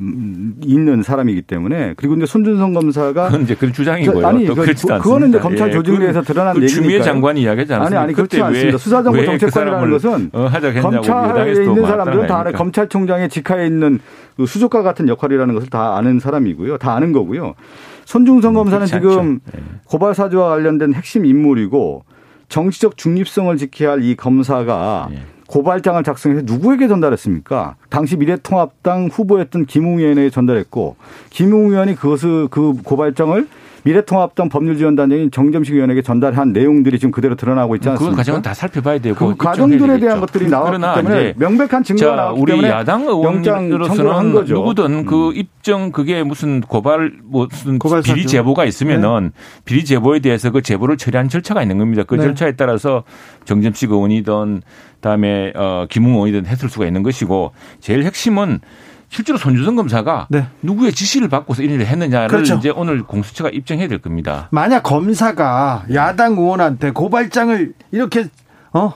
있는 0.64 1.02
사람이기 1.04 1.42
때문에 1.42 1.94
그리고 1.96 2.16
이제 2.16 2.26
손준성 2.26 2.72
검사가 2.72 3.26
그건 3.26 3.42
이제 3.42 3.54
그 3.54 3.70
주장이고요. 3.70 4.26
아니 4.26 4.44
그, 4.46 4.54
그거는 4.54 5.28
이제 5.28 5.38
검찰 5.38 5.70
조직 5.70 5.96
내에서 6.00 6.20
그 6.22 6.26
드러난 6.26 6.54
그 6.54 6.62
얘기니까. 6.62 6.82
주미애 6.82 7.00
장관이 7.00 7.42
이야기하지 7.42 7.74
않습니까? 7.74 8.00
아니 8.00 8.04
아니 8.06 8.12
그렇지 8.12 8.42
않습니다. 8.42 8.78
수사정보 8.78 9.18
그 9.20 9.24
정책관 9.24 9.73
이라는 9.78 9.90
것은 9.90 10.30
어, 10.32 10.48
검찰에 10.82 11.52
있는 11.52 11.86
사람들은 11.86 12.26
다 12.26 12.44
검찰총장의 12.52 13.28
직하에 13.28 13.66
있는 13.66 14.00
그 14.36 14.46
수족과 14.46 14.82
같은 14.82 15.08
역할이라는 15.08 15.54
것을 15.54 15.68
다 15.70 15.96
아는 15.96 16.20
사람이고요. 16.20 16.78
다 16.78 16.94
아는 16.94 17.12
거고요. 17.12 17.54
손중성 18.04 18.52
음, 18.52 18.54
검사는 18.54 18.86
지금 18.86 19.40
네. 19.52 19.60
고발 19.86 20.14
사주와 20.14 20.50
관련된 20.50 20.94
핵심 20.94 21.24
인물이고 21.24 22.04
정치적 22.48 22.96
중립성을 22.96 23.56
지켜야 23.56 23.92
할 23.92 24.02
이 24.02 24.14
검사가 24.14 25.08
네. 25.10 25.22
고발장을 25.46 26.02
작성해서 26.02 26.42
누구에게 26.44 26.88
전달했습니까? 26.88 27.76
당시 27.90 28.16
미래통합당 28.16 29.08
후보였던 29.12 29.66
김웅 29.66 29.98
의원에게 29.98 30.30
전달했고 30.30 30.96
김웅 31.30 31.70
의원이 31.70 31.94
그것을 31.96 32.48
그 32.50 32.74
고발장을 32.82 33.46
미래통합당 33.84 34.48
법률지원단장인 34.48 35.30
정점식 35.30 35.74
의원에게 35.74 36.02
전달한 36.02 36.52
내용들이 36.52 36.98
지금 36.98 37.12
그대로 37.12 37.34
드러나고 37.34 37.76
있지 37.76 37.88
않습니까? 37.90 38.12
그 38.12 38.16
과정은 38.16 38.42
다 38.42 38.54
살펴봐야 38.54 38.98
되고 38.98 39.14
그 39.14 39.36
과정들에 39.36 39.98
대한 39.98 40.20
것들이 40.20 40.48
나왔기 40.48 41.02
때문에 41.02 41.34
명백한 41.36 41.84
증거가 41.84 42.16
나왔기 42.16 42.40
우리 42.40 42.52
때문에 42.52 42.68
야당 42.70 43.02
의원으로서는 43.02 44.44
누구든 44.46 45.04
그 45.04 45.28
음. 45.28 45.36
입증 45.36 45.92
그게 45.92 46.22
무슨 46.22 46.62
고발 46.62 47.12
무슨 47.24 47.78
비리 48.02 48.26
제보가 48.26 48.64
있으면은 48.64 49.32
네. 49.34 49.62
비리 49.66 49.84
제보에 49.84 50.20
대해서 50.20 50.50
그 50.50 50.62
제보를 50.62 50.96
처리한 50.96 51.28
절차가 51.28 51.60
있는 51.60 51.76
겁니다. 51.76 52.04
그 52.06 52.14
네. 52.14 52.22
절차에 52.22 52.52
따라서 52.52 53.04
정점식 53.44 53.90
의원이든 53.90 54.62
다음에 55.00 55.52
어 55.54 55.86
김웅 55.90 56.14
의원이든 56.14 56.46
했을 56.46 56.70
수가 56.70 56.86
있는 56.86 57.02
것이고 57.02 57.52
제일 57.80 58.04
핵심은 58.04 58.60
실제로 59.14 59.38
손주성 59.38 59.76
검사가 59.76 60.26
네. 60.28 60.48
누구의 60.62 60.92
지시를 60.92 61.28
받고서 61.28 61.62
이런 61.62 61.76
일을 61.76 61.86
했느냐를 61.86 62.26
그렇죠. 62.26 62.56
이제 62.56 62.70
오늘 62.70 63.04
공수처가 63.04 63.50
입증해야 63.50 63.86
될 63.86 63.98
겁니다. 63.98 64.48
만약 64.50 64.82
검사가 64.82 65.84
야당 65.94 66.32
의원한테 66.32 66.90
고발장을 66.90 67.74
이렇게 67.92 68.26
어 68.72 68.94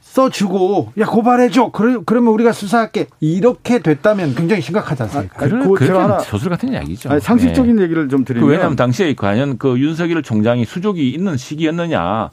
써주고 0.00 0.92
야 0.98 1.06
고발해줘 1.06 1.72
그러, 1.72 2.00
그러면 2.06 2.32
우리가 2.34 2.52
수사할게 2.52 3.06
이렇게 3.18 3.80
됐다면 3.80 4.36
굉장히 4.36 4.62
심각하지 4.62 5.02
않습니까? 5.02 5.44
아, 5.44 5.48
그, 5.48 5.72
그게 5.72 5.90
하나 5.90 6.20
소설 6.20 6.50
같은 6.50 6.72
이야기죠. 6.72 7.10
아니, 7.10 7.20
상식적인 7.20 7.74
네. 7.74 7.82
얘기를 7.82 8.08
좀 8.08 8.24
드리면 8.24 8.46
그 8.46 8.52
왜냐하면 8.52 8.76
당시에 8.76 9.14
과연 9.14 9.58
그 9.58 9.80
윤석열 9.80 10.22
총장이 10.22 10.64
수족이 10.64 11.10
있는 11.10 11.36
시기였느냐 11.36 12.30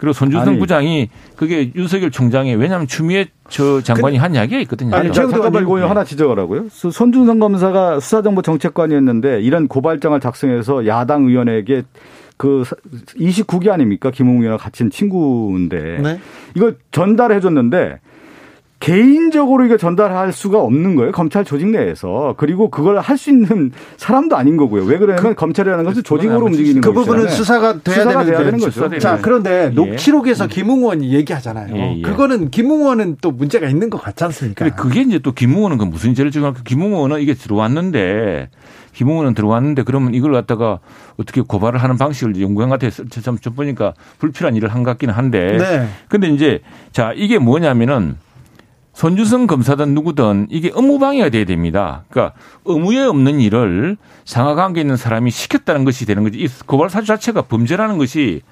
그리고 0.00 0.14
손준성 0.14 0.58
부장이 0.58 1.10
그게 1.36 1.70
윤석열 1.76 2.10
총장이 2.10 2.54
왜냐하면 2.54 2.86
추미애 2.86 3.26
저 3.50 3.82
장관이 3.82 4.16
그, 4.16 4.22
한 4.22 4.34
이야기가 4.34 4.58
있거든요. 4.62 4.96
아니, 4.96 5.12
잠깐만 5.12 5.62
이거 5.62 5.86
하나 5.86 6.04
지적하라고요. 6.04 6.68
손준성 6.70 7.38
검사가 7.38 8.00
수사정보 8.00 8.40
정책관이었는데 8.40 9.42
이런 9.42 9.68
고발장을 9.68 10.18
작성해서 10.18 10.86
야당 10.86 11.26
의원에게 11.26 11.82
그 12.38 12.64
29기 13.18 13.68
아닙니까? 13.68 14.10
김웅 14.10 14.40
의원과 14.40 14.56
같이 14.56 14.88
친구인데 14.88 15.98
네. 16.00 16.18
이거 16.54 16.72
전달해 16.92 17.38
줬는데 17.38 18.00
개인적으로 18.80 19.66
이거 19.66 19.76
전달할 19.76 20.32
수가 20.32 20.58
없는 20.58 20.96
거예요. 20.96 21.12
검찰 21.12 21.44
조직 21.44 21.68
내에서. 21.68 22.34
그리고 22.38 22.70
그걸 22.70 22.98
할 22.98 23.20
수 23.20 23.28
있는 23.28 23.70
사람도 23.98 24.34
아닌 24.34 24.56
거고요. 24.56 24.84
왜 24.84 24.96
그러냐면 24.96 25.34
그, 25.34 25.38
검찰이라는 25.38 25.84
것은 25.84 26.02
조직으로 26.02 26.46
움직이는 26.46 26.80
거죠. 26.80 26.94
그 26.94 27.00
부분은 27.00 27.28
수사가 27.28 27.78
돼야 27.80 27.96
수사가 27.96 28.24
되는, 28.24 28.38
되는 28.44 28.58
거죠. 28.58 28.98
자, 28.98 29.18
그런데 29.20 29.66
예. 29.66 29.68
녹취록에서 29.74 30.44
음. 30.44 30.48
김웅원이 30.48 31.12
얘기하잖아요. 31.12 31.76
예, 31.76 31.96
예. 31.98 32.02
그거는 32.02 32.50
김웅원은 32.50 33.18
또 33.20 33.30
문제가 33.30 33.68
있는 33.68 33.90
것 33.90 34.00
같지 34.02 34.24
않습니까? 34.24 34.70
그게 34.70 35.02
이제 35.02 35.18
또 35.18 35.32
김웅원은 35.32 35.76
그 35.76 35.84
무슨 35.84 36.14
죄를 36.14 36.30
지금 36.30 36.54
김웅원은 36.64 37.20
이게 37.20 37.34
들어왔는데 37.34 38.48
김웅원은 38.94 39.34
들어왔는데 39.34 39.82
그러면 39.82 40.14
이걸 40.14 40.32
갖다가 40.32 40.78
어떻게 41.18 41.42
고발을 41.42 41.82
하는 41.82 41.98
방식을 41.98 42.40
연구원한테 42.40 42.88
좀 42.90 43.36
보니까 43.54 43.92
불필요한 44.18 44.56
일을 44.56 44.70
한 44.70 44.82
것 44.82 44.92
같기는 44.92 45.12
한데. 45.12 45.58
네. 45.58 45.88
근데 46.08 46.28
이제 46.28 46.60
자, 46.92 47.12
이게 47.14 47.38
뭐냐면은 47.38 48.16
손주성 49.00 49.46
검사든 49.46 49.94
누구든 49.94 50.48
이게 50.50 50.70
업무방해가 50.74 51.30
돼야 51.30 51.46
됩니다. 51.46 52.04
그러니까 52.10 52.36
의무에 52.66 52.98
없는 52.98 53.40
일을 53.40 53.96
상하관계 54.26 54.82
있는 54.82 54.98
사람이 54.98 55.30
시켰다는 55.30 55.86
것이 55.86 56.04
되는 56.04 56.22
거지. 56.22 56.38
이 56.38 56.46
고발 56.66 56.90
사주 56.90 57.06
자체가 57.06 57.42
범죄라는 57.42 57.96
것이 57.96 58.42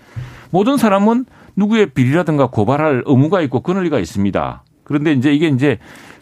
모든 0.48 0.78
사람은 0.78 1.26
누구의 1.54 1.90
비리라든가 1.90 2.46
고발할 2.46 3.02
의무가 3.04 3.42
있고 3.42 3.60
권리가 3.60 3.98
있습니다. 3.98 4.62
그런데 4.84 5.12
이제 5.12 5.34
이게 5.34 5.48
이제 5.48 5.76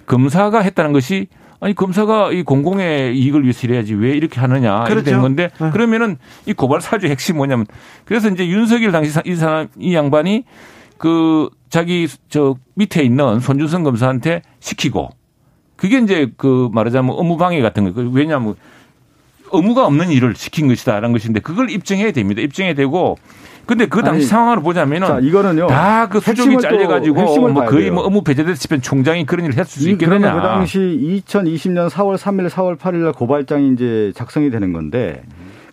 검사가 0.07 0.59
했다는 0.61 0.93
것이 0.93 1.29
아니 1.61 1.77
검사가 1.77 2.33
이 2.33 2.43
공공의 2.43 3.17
이익을 3.17 3.45
위해서 3.45 3.69
이래야지 3.69 3.95
왜 3.95 4.11
이렇게 4.11 4.41
하느냐 4.41 4.81
그렇죠. 4.81 4.93
이렇게 4.93 5.11
된 5.12 5.21
건데 5.21 5.51
네. 5.61 5.71
그러면은 5.71 6.19
이 6.47 6.53
고발 6.53 6.81
사주 6.81 7.07
핵심 7.07 7.37
뭐냐면 7.37 7.65
그래서 8.05 8.29
이제 8.29 8.49
윤석열 8.49 8.91
당시 8.91 9.21
이 9.25 9.37
사람 9.37 9.69
이 9.79 9.95
양반이 9.95 10.47
그 10.99 11.49
자기 11.69 12.09
저 12.29 12.57
밑에 12.75 13.03
있는 13.03 13.41
손준성 13.41 13.83
검사한테 13.83 14.43
시키고 14.61 15.11
그게 15.77 15.99
이제 15.99 16.33
그 16.37 16.69
말하자면 16.73 17.15
업무방해 17.17 17.61
같은 17.61 17.85
거. 17.85 17.93
그 17.93 18.11
왜냐하면 18.13 18.55
의무가 19.53 19.87
없는 19.87 20.11
일을 20.11 20.35
시킨 20.35 20.69
것이다라는 20.69 21.13
것인데 21.13 21.41
그걸 21.41 21.71
입증해야 21.71 22.13
됩니다. 22.13 22.41
입증해야 22.41 22.75
되고 22.75 23.17
근데 23.67 23.87
그 23.87 24.01
당시 24.01 24.19
아니, 24.19 24.25
상황을 24.27 24.63
보자면은 24.63 25.09
자, 25.09 25.19
이거는요. 25.21 25.67
다 25.67 26.07
그 26.09 26.21
수족이 26.21 26.59
잘려 26.59 26.87
가지고 26.87 27.49
뭐 27.49 27.65
거의 27.65 27.91
뭐 27.91 28.05
업무 28.05 28.23
배제됐으면 28.23 28.81
총장이 28.81 29.27
그런 29.27 29.47
일을 29.47 29.59
했을 29.59 29.83
수 29.83 29.91
있겠느냐. 29.91 30.35
그 30.35 30.41
당시 30.41 30.79
2020년 30.79 31.91
4월 31.91 32.17
3일, 32.17 32.49
4월 32.49 32.79
8일 32.79 32.97
날 32.99 33.13
고발장이 33.13 33.73
이제 33.73 34.13
작성이 34.15 34.51
되는 34.51 34.73
건데 34.73 35.23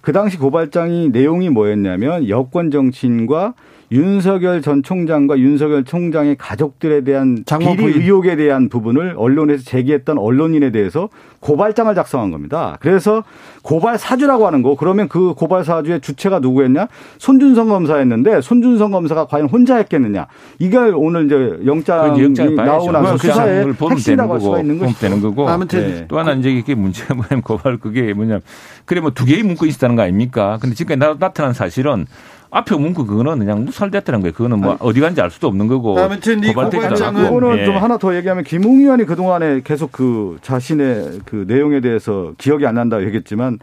그 0.01 0.11
당시 0.11 0.37
고발장이 0.37 1.09
내용이 1.09 1.49
뭐였냐면 1.49 2.27
여권 2.29 2.71
정치인과 2.71 3.53
윤석열 3.93 4.63
전 4.63 4.81
총장과 4.81 5.37
윤석열 5.37 5.83
총장의 5.83 6.35
가족들에 6.37 7.01
대한 7.03 7.43
비리 7.59 7.85
의혹에 7.85 8.35
대한 8.35 8.67
부분을 8.67 9.13
언론에서 9.15 9.63
제기했던 9.63 10.17
언론인에 10.17 10.71
대해서 10.71 11.09
고발장을 11.41 11.93
작성한 11.93 12.31
겁니다. 12.31 12.77
그래서 12.79 13.23
고발 13.61 13.99
사주라고 13.99 14.47
하는 14.47 14.63
거 14.63 14.75
그러면 14.75 15.07
그 15.07 15.35
고발 15.35 15.63
사주의 15.63 16.01
주체가 16.01 16.39
누구였냐? 16.39 16.87
손준성 17.19 17.69
검사였는데 17.69 18.41
손준성 18.41 18.89
검사가 18.91 19.25
과연 19.27 19.47
혼자 19.47 19.75
했겠느냐? 19.77 20.25
이걸 20.57 20.93
오늘 20.95 21.25
이제 21.25 21.59
영장이 21.65 22.55
나오고 22.55 22.91
나서 22.91 23.17
수사에 23.17 23.65
핵심이라고 23.91 24.33
할 24.33 24.41
수가 24.41 24.59
있는 24.59 24.79
것이죠. 24.79 24.99
되는 24.99 25.21
거고. 25.21 25.47
아무튼 25.47 25.79
네. 25.87 26.05
또 26.07 26.17
하나 26.17 26.33
이제 26.33 26.49
이게 26.49 26.73
문제가 26.73 27.13
뭐냐면 27.13 27.43
고발 27.43 27.77
그게 27.77 28.13
뭐냐 28.13 28.39
그래 28.85 29.01
뭐 29.01 29.11
두 29.13 29.25
개의 29.25 29.43
문구 29.43 29.67
있었다는 29.67 29.95
거 29.95 30.01
아닙니까? 30.01 30.57
근데 30.59 30.75
지금까지 30.75 31.19
나타난 31.19 31.53
사실은 31.53 32.07
앞에 32.53 32.75
문구 32.75 33.07
그거는 33.07 33.39
그냥 33.39 33.65
무살됐다는 33.65 34.21
거예요. 34.21 34.33
그거는 34.33 34.61
뭐 34.61 34.77
어디 34.79 34.99
간지 34.99 35.21
알 35.21 35.31
수도 35.31 35.47
없는 35.47 35.67
거고. 35.67 35.99
아무튼 35.99 36.43
이 36.43 36.53
고발장은 36.53 37.23
그거는 37.23 37.57
예. 37.57 37.65
좀 37.65 37.77
하나 37.77 37.97
더 37.97 38.15
얘기하면 38.15 38.43
김웅 38.43 38.81
의원이 38.81 39.05
그 39.05 39.15
동안에 39.15 39.61
계속 39.63 39.91
그 39.91 40.37
자신의 40.43 41.21
그 41.25 41.45
내용에 41.47 41.81
대해서 41.81 42.33
기억이 42.37 42.67
안 42.67 42.75
난다고 42.75 43.03
얘기했지만 43.05 43.57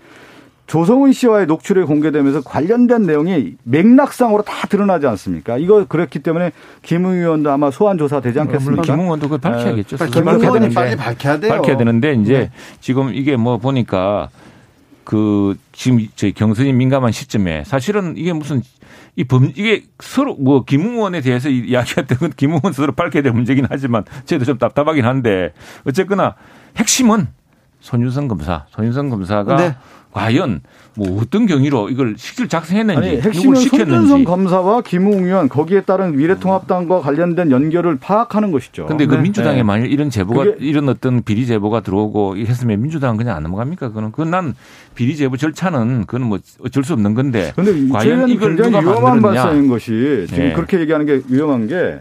조성은 0.67 1.13
씨와의 1.13 1.47
녹취록이 1.47 1.87
공개되면서 1.87 2.43
관련된 2.43 3.03
내용이 3.03 3.55
맥락상으로 3.65 4.43
다 4.43 4.67
드러나지 4.69 5.07
않습니까? 5.07 5.57
이거 5.57 5.85
그렇기 5.85 6.21
때문에 6.21 6.53
김웅 6.83 7.13
의원도 7.13 7.51
아마 7.51 7.71
소환 7.71 7.97
조사 7.99 8.21
되지 8.21 8.39
않겠습니까? 8.41 8.83
김웅 8.83 9.07
의원도 9.07 9.29
그걸 9.29 9.41
밝혀야겠죠. 9.41 9.97
김웅 9.97 10.41
의원이 10.41 10.75
빨리 10.75 10.97
밝혀야 10.97 11.39
돼요. 11.39 11.53
밝혀야 11.55 11.77
되는데 11.77 12.15
이제 12.15 12.33
네. 12.33 12.51
지금 12.81 13.13
이게 13.15 13.37
뭐 13.37 13.59
보니까 13.59 14.29
그 15.11 15.57
지금 15.73 16.07
저희 16.15 16.33
경선이 16.33 16.73
민감한 16.73 17.11
시점에 17.11 17.65
사실은 17.65 18.15
이게 18.17 18.33
무슨 18.33 18.63
이 19.17 19.25
범 19.25 19.51
이게 19.57 19.83
서로 19.99 20.37
뭐 20.37 20.65
김웅원에 20.65 21.21
대해서 21.21 21.49
이야기했던 21.49 22.19
건 22.19 22.33
김웅원 22.37 22.73
스스로 22.73 22.93
밝혀야 22.93 23.21
될 23.25 23.33
문제긴 23.33 23.67
하지만 23.69 24.05
저희도 24.25 24.45
좀 24.45 24.59
답답하긴 24.59 25.05
한데 25.05 25.53
어쨌거나 25.85 26.37
핵심은 26.77 27.27
손윤성 27.81 28.29
검사, 28.29 28.67
손윤성 28.71 29.09
검사가 29.11 29.57
네. 29.57 29.77
과연 30.13 30.61
뭐 30.97 31.21
어떤 31.21 31.47
경위로 31.47 31.89
이걸 31.89 32.15
식질 32.17 32.49
작성했는지 32.49 33.09
아니, 33.09 33.21
핵심은 33.21 33.57
손준성 33.57 34.25
검사와 34.25 34.83
김웅 34.83 35.25
의원 35.25 35.49
거기에 35.49 35.83
따른 35.83 36.17
미래통합당과 36.17 37.01
관련된 37.01 37.51
연결을 37.51 37.99
파악하는 37.99 38.51
것이죠. 38.51 38.87
그런데 38.87 39.07
그 39.07 39.15
네. 39.15 39.23
민주당에 39.23 39.57
네. 39.59 39.63
만일 39.63 39.93
이런 39.93 40.11
제보가 40.11 40.45
이런 40.59 40.89
어떤 40.89 41.23
비리 41.23 41.47
제보가 41.47 41.81
들어오고 41.81 42.37
했으면 42.39 42.83
민주당은 42.83 43.17
그냥 43.17 43.37
안 43.37 43.43
넘어갑니까? 43.45 43.89
그거는 43.89 44.11
그건 44.11 44.31
난 44.31 44.55
비리 44.95 45.17
제보 45.17 45.37
절차는 45.37 46.07
그건 46.07 46.23
뭐 46.27 46.39
어쩔 46.65 46.83
수 46.83 46.93
없는 46.93 47.15
건데. 47.15 47.53
그런데 47.55 47.93
과연 47.93 48.29
이걸 48.29 48.57
굉장히 48.57 48.85
위험한 48.85 49.23
발상인 49.23 49.69
것이 49.69 50.27
지금 50.29 50.45
네. 50.45 50.53
그렇게 50.53 50.81
얘기하는 50.81 51.07
게 51.07 51.23
위험한 51.29 51.69
게 51.69 52.01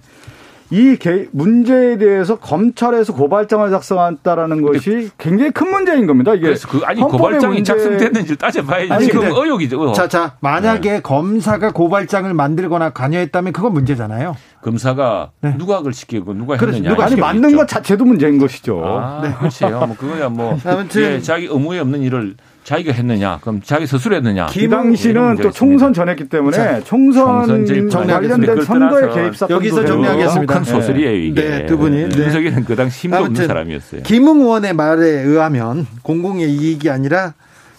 이 0.71 0.97
문제에 1.31 1.97
대해서 1.97 2.37
검찰에서 2.37 3.13
고발장을 3.13 3.69
작성했다라는 3.71 4.61
것이 4.61 5.09
굉장히 5.17 5.51
큰 5.51 5.71
문제인 5.71 6.05
겁니다. 6.05 6.33
이게 6.35 6.47
그래서 6.47 6.67
그 6.67 6.81
아니 6.85 7.01
고발장이 7.01 7.55
문제... 7.55 7.73
작성됐는지 7.73 8.35
따져봐야지. 8.37 8.93
아니, 8.93 9.05
지금 9.05 9.23
의혹이죠. 9.23 9.93
자, 9.93 10.07
자, 10.07 10.33
만약에 10.41 10.91
네. 10.91 11.01
검사가 11.01 11.71
고발장을 11.71 12.31
만들거나 12.33 12.91
관여했다면 12.91 13.53
그건 13.53 13.73
문제잖아요. 13.73 14.35
검사가 14.61 15.31
네. 15.41 15.55
누가 15.57 15.77
그걸 15.77 15.93
시키고 15.93 16.33
누가 16.33 16.57
그렇지, 16.57 16.77
했느냐. 16.77 16.93
누가 16.93 17.05
아니 17.05 17.15
맞는 17.15 17.55
것 17.55 17.67
자체도 17.67 18.05
문제인 18.05 18.37
것이죠. 18.37 18.81
아, 18.85 19.21
네. 19.23 19.33
그렇죠. 19.33 19.69
뭐 19.69 19.95
그거야 19.97 20.29
뭐 20.29 20.57
아무튼 20.65 21.01
예, 21.01 21.21
자기 21.21 21.45
의무에 21.45 21.79
없는 21.79 22.01
일을 22.01 22.35
자기가 22.69 22.93
했느냐? 22.93 23.39
그럼 23.41 23.61
자기 23.63 23.87
스스로 23.87 24.15
했느냐? 24.15 24.45
그 24.45 24.69
당시는 24.69 25.37
또 25.37 25.49
총선 25.49 25.91
전했기 25.91 26.29
때문에 26.29 26.55
자, 26.55 26.79
총선, 26.83 27.65
총선 27.65 28.05
관련된 28.05 28.61
선거에 28.61 29.09
개입 29.09 29.35
사건 29.35 29.55
여기서 29.55 29.85
정리하겠습니다. 29.85 30.53
큰 30.53 30.63
소설이에요 30.63 31.15
이게. 31.15 31.41
네, 31.41 31.65
두 31.65 31.79
분이. 31.79 32.09
네. 32.09 32.25
윤석열은 32.25 32.65
그 32.65 32.75
당시 32.75 33.07
힘도 33.07 33.17
없는 33.23 33.47
사람이었어요. 33.47 34.03
김웅원의 34.03 34.73
말에 34.73 35.03
의하면 35.03 35.87
공공의 36.03 36.47
이익이 36.47 36.91
아니라 36.91 37.33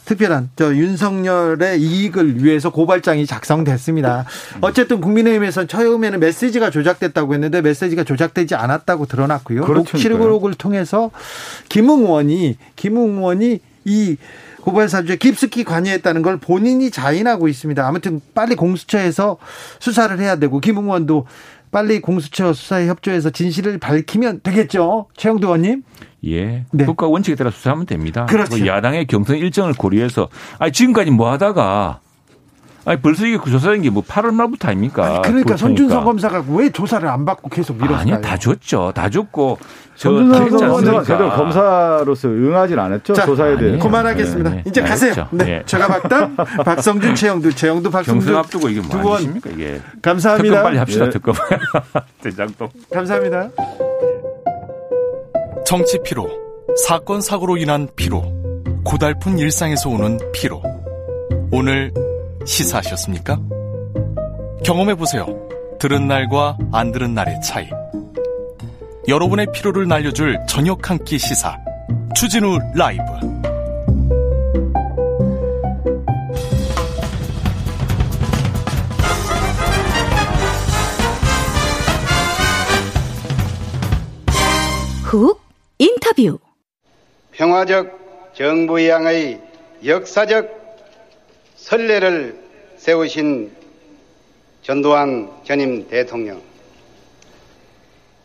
특별한 0.07 0.51
저 0.57 0.75
윤석열의 0.75 1.81
이익을 1.81 2.43
위해서 2.43 2.71
고발장이 2.71 3.27
작성됐습니다. 3.27 4.25
어쨌든 4.61 5.01
국민의힘에서는 5.01 5.69
처음에는 5.69 6.19
메시지가 6.19 6.71
조작됐다고 6.71 7.35
했는데 7.35 7.61
메시지가 7.61 8.03
조작되지 8.03 8.57
않았다고 8.57 9.07
드러났고요. 9.07 9.61
녹취록을 9.61 10.55
통해서 10.55 11.13
김웅원이 11.69 12.57
김웅원이 12.75 13.61
이 13.85 14.17
고발 14.61 14.89
사주에 14.89 15.17
깊숙이 15.17 15.65
관여했다는 15.65 16.23
걸 16.23 16.37
본인이 16.39 16.91
자인하고 16.91 17.49
있습니다. 17.49 17.87
아무튼 17.87 18.21
빨리 18.35 18.55
공수처에서 18.55 19.39
수사를 19.79 20.19
해야 20.19 20.37
되고 20.37 20.61
김웅원도 20.61 21.27
빨리 21.71 22.01
공수처 22.01 22.53
수사에 22.53 22.89
협조해서 22.89 23.31
진실을 23.31 23.79
밝히면 23.79 24.41
되겠죠. 24.43 25.07
최영도 25.17 25.47
의원님. 25.49 25.83
예. 26.27 26.65
네. 26.73 26.85
국가 26.85 27.07
원칙에 27.07 27.37
따라 27.37 27.51
수사하면 27.51 27.87
됩니다. 27.87 28.27
그렇죠. 28.27 28.57
뭐 28.57 28.67
야당의 28.67 29.07
경선 29.07 29.37
일정을 29.37 29.75
고려해서 29.75 30.29
아니 30.59 30.73
지금까지 30.73 31.11
뭐 31.11 31.31
하다가 31.31 32.01
아니 32.87 33.01
벌써 33.01 33.27
이게 33.27 33.39
조사된 33.51 33.83
게 33.83 33.91
뭐 33.91 34.03
8월 34.03 34.33
말부터 34.33 34.69
아닙니까? 34.69 35.05
아니, 35.07 35.23
그러니까 35.23 35.57
손준성 35.57 36.05
검사가 36.05 36.45
왜 36.49 36.71
조사를 36.71 37.07
안 37.09 37.25
받고 37.25 37.49
계속 37.51 37.77
미뤘어요? 37.77 37.99
아니요, 37.99 38.21
다 38.21 38.37
줬죠, 38.37 38.93
다 38.95 39.09
줬고. 39.11 39.59
손준성 39.97 40.69
검사가 40.71 41.03
제대로 41.03 41.31
검사로서 41.31 42.29
응하진 42.29 42.79
않았죠 42.79 43.13
자, 43.13 43.27
조사에 43.27 43.57
대해. 43.59 43.79
그만하겠습니다. 43.79 44.51
네, 44.51 44.63
이제 44.67 44.81
가세요. 44.81 45.13
네, 45.31 45.45
네. 45.45 45.63
제가 45.67 45.89
박당 45.89 46.35
박성준, 46.65 47.15
최영두, 47.17 47.53
최영두, 47.55 47.91
박성준 47.91 48.25
경선 48.25 48.37
앞두고 48.45 48.69
이게 48.71 48.81
뭐 48.81 49.15
하십니까 49.17 49.51
이게? 49.51 49.81
감사합니다. 50.01 50.49
특검 50.55 50.63
빨리 50.63 50.79
합시다, 50.79 51.05
예. 51.07 51.11
특검. 51.11 51.35
대장동. 52.23 52.69
감사합니다. 52.95 53.51
정치 55.67 55.99
피로, 56.03 56.29
사건 56.87 57.21
사고로 57.21 57.57
인한 57.59 57.89
피로, 57.95 58.23
고달픈 58.85 59.39
일상에서 59.39 59.91
오는 59.91 60.19
피로. 60.33 60.63
오늘 61.53 61.93
시사하셨습니까? 62.47 63.39
경험해보세요. 64.65 65.27
들은 65.79 66.09
날과 66.09 66.59
안 66.73 66.93
들은 66.93 67.15
날의 67.15 67.41
차이. 67.43 67.69
여러분의 69.09 69.47
피로를 69.53 69.89
날려줄 69.89 70.39
저녁 70.49 70.91
한 70.91 70.99
끼 71.05 71.19
시사. 71.19 71.57
추진우 72.15 72.59
라이브. 72.75 73.03
훅 85.05 85.41
인터뷰. 85.79 86.39
평화적 87.33 88.33
정부양의 88.35 89.41
역사적 89.85 90.60
선례를 91.71 92.37
세우신 92.79 93.53
전두환 94.63 95.31
전임 95.45 95.87
대통령. 95.87 96.43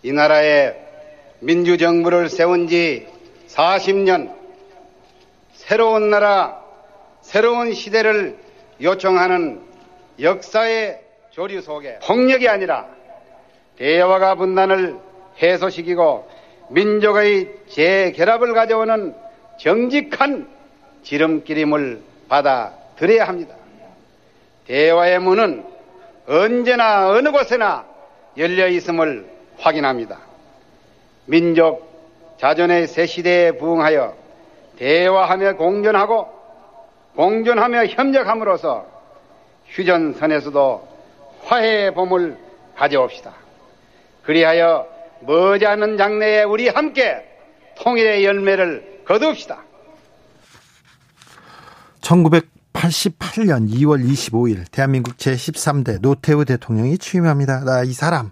이 0.01 0.11
나라에 0.11 0.73
민주정부를 1.41 2.29
세운 2.29 2.67
지 2.67 3.07
40년, 3.49 4.33
새로운 5.53 6.09
나라, 6.09 6.59
새로운 7.21 7.75
시대를 7.75 8.35
요청하는 8.81 9.61
역사의 10.19 11.01
조류 11.29 11.61
속에 11.61 11.99
폭력이 11.99 12.49
아니라 12.49 12.87
대화가 13.77 14.33
분단을 14.33 14.97
해소시키고 15.39 16.27
민족의 16.71 17.57
재결합을 17.69 18.55
가져오는 18.55 19.13
정직한 19.59 20.49
지름길임을 21.03 22.01
받아 22.27 22.84
드려야 22.97 23.27
합니다. 23.27 23.55
대화의 24.67 25.19
문은 25.19 25.65
언제나 26.27 27.09
어느 27.09 27.31
곳에나 27.31 27.85
열려 28.37 28.67
있음을 28.67 29.29
확인합니다. 29.59 30.19
민족 31.25 32.35
자존의 32.39 32.87
새 32.87 33.05
시대에 33.05 33.51
부응하여 33.53 34.15
대화하며 34.77 35.55
공존하고 35.55 36.27
공존하며 37.15 37.85
협력함으로써 37.87 38.85
휴전선에서도 39.67 40.87
화해의 41.43 41.93
봄을 41.93 42.37
가져옵시다. 42.75 43.33
그리하여 44.23 44.87
머지않은 45.21 45.97
장래에 45.97 46.43
우리 46.43 46.67
함께 46.67 47.23
통일의 47.77 48.25
열매를 48.25 49.03
거두읍시다. 49.05 49.63
88년 52.75 53.69
2월 53.71 54.05
25일 54.05 54.65
대한민국 54.69 55.17
제13대 55.17 56.01
노태우 56.01 56.45
대통령이 56.45 56.97
취임합니다. 56.97 57.63
나 57.63 57.83
이 57.83 57.93
사람 57.93 58.31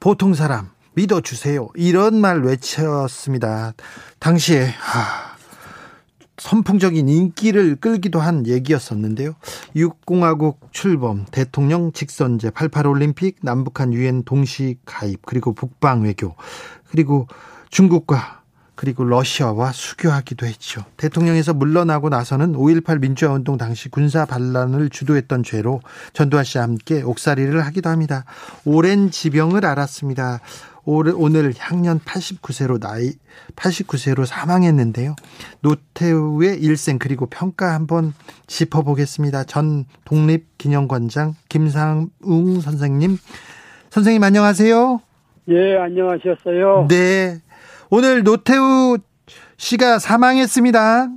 보통 0.00 0.34
사람 0.34 0.70
믿어주세요. 0.94 1.68
이런 1.74 2.20
말 2.20 2.42
외쳤습니다. 2.42 3.72
당시에 4.18 4.64
하, 4.66 5.36
선풍적인 6.36 7.08
인기를 7.08 7.76
끌기도 7.76 8.20
한 8.20 8.46
얘기였었는데요. 8.46 9.34
육공화국 9.74 10.68
출범, 10.72 11.24
대통령 11.30 11.92
직선제, 11.92 12.50
88올림픽, 12.50 13.36
남북한 13.42 13.94
유엔 13.94 14.22
동시 14.24 14.76
가입, 14.84 15.24
그리고 15.24 15.54
북방 15.54 16.02
외교, 16.02 16.34
그리고 16.90 17.26
중국과 17.70 18.41
그리고 18.74 19.04
러시아와 19.04 19.72
수교하기도 19.72 20.46
했죠. 20.46 20.84
대통령에서 20.96 21.54
물러나고 21.54 22.08
나서는 22.08 22.54
5.18 22.54 23.00
민주화 23.00 23.32
운동 23.32 23.56
당시 23.56 23.88
군사 23.88 24.24
반란을 24.24 24.88
주도했던 24.88 25.42
죄로 25.42 25.80
전두환 26.12 26.44
씨와 26.44 26.64
함께 26.64 27.02
옥살이를 27.02 27.64
하기도 27.66 27.90
합니다. 27.90 28.24
오랜 28.64 29.10
지병을 29.10 29.64
앓았습니다. 29.64 30.40
오늘 30.84 31.54
향년 31.58 32.00
89세로 32.00 32.80
나이 32.80 33.12
89세로 33.54 34.26
사망했는데요. 34.26 35.14
노태우의 35.60 36.60
일생 36.60 36.98
그리고 36.98 37.26
평가 37.26 37.74
한번 37.74 38.14
짚어보겠습니다. 38.48 39.44
전 39.44 39.84
독립기념관장 40.04 41.34
김상웅 41.48 42.60
선생님. 42.60 43.16
선생님 43.90 44.24
안녕하세요. 44.24 45.00
예, 45.50 45.76
안녕하셨어요. 45.76 46.86
네. 46.88 47.40
오늘 47.94 48.24
노태우 48.24 48.96
씨가 49.58 49.98
사망했습니다. 49.98 51.08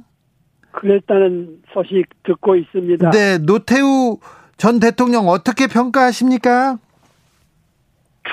그랬다는 0.71 1.61
소식 1.71 2.03
듣고 2.23 2.57
있습니다. 2.57 3.11
네, 3.11 3.37
노태우 3.37 4.17
전 4.57 4.81
대통령 4.81 5.29
어떻게 5.29 5.67
평가하십니까? 5.67 6.77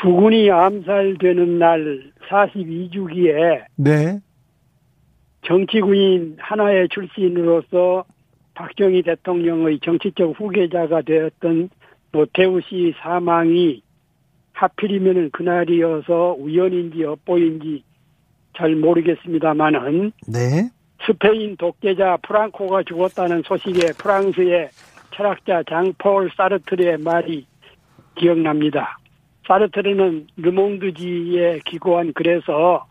주군이 0.01 0.51
암살되는 0.51 1.59
날 1.61 2.11
42주기에 2.29 3.63
네. 3.77 4.19
정치군인 5.47 6.37
하나의 6.41 6.89
출신으로서 6.89 8.05
박정희 8.55 9.03
대통령의 9.03 9.79
정치적 9.85 10.41
후계자가 10.41 11.03
되었던 11.03 11.71
노태우 12.11 12.61
씨 12.63 12.93
사망이 13.01 13.85
하필이면 14.53 15.31
그날이어서 15.31 16.35
우연인지 16.41 17.05
엇보인지 17.05 17.85
잘 18.57 18.75
모르겠습니다만은 18.77 20.13
네. 20.29 20.71
스페인 21.05 21.57
독재자 21.57 22.17
프랑코가 22.23 22.83
죽었다는 22.85 23.43
소식에 23.45 23.93
프랑스의 23.99 24.71
철학자 25.15 25.63
장폴 25.69 26.31
사르트르의 26.37 26.99
말이 26.99 27.47
기억납니다. 28.15 28.99
사르트르는 29.47 30.29
르몽드지에 30.37 31.61
기고한 31.65 32.13
글에서 32.13 32.87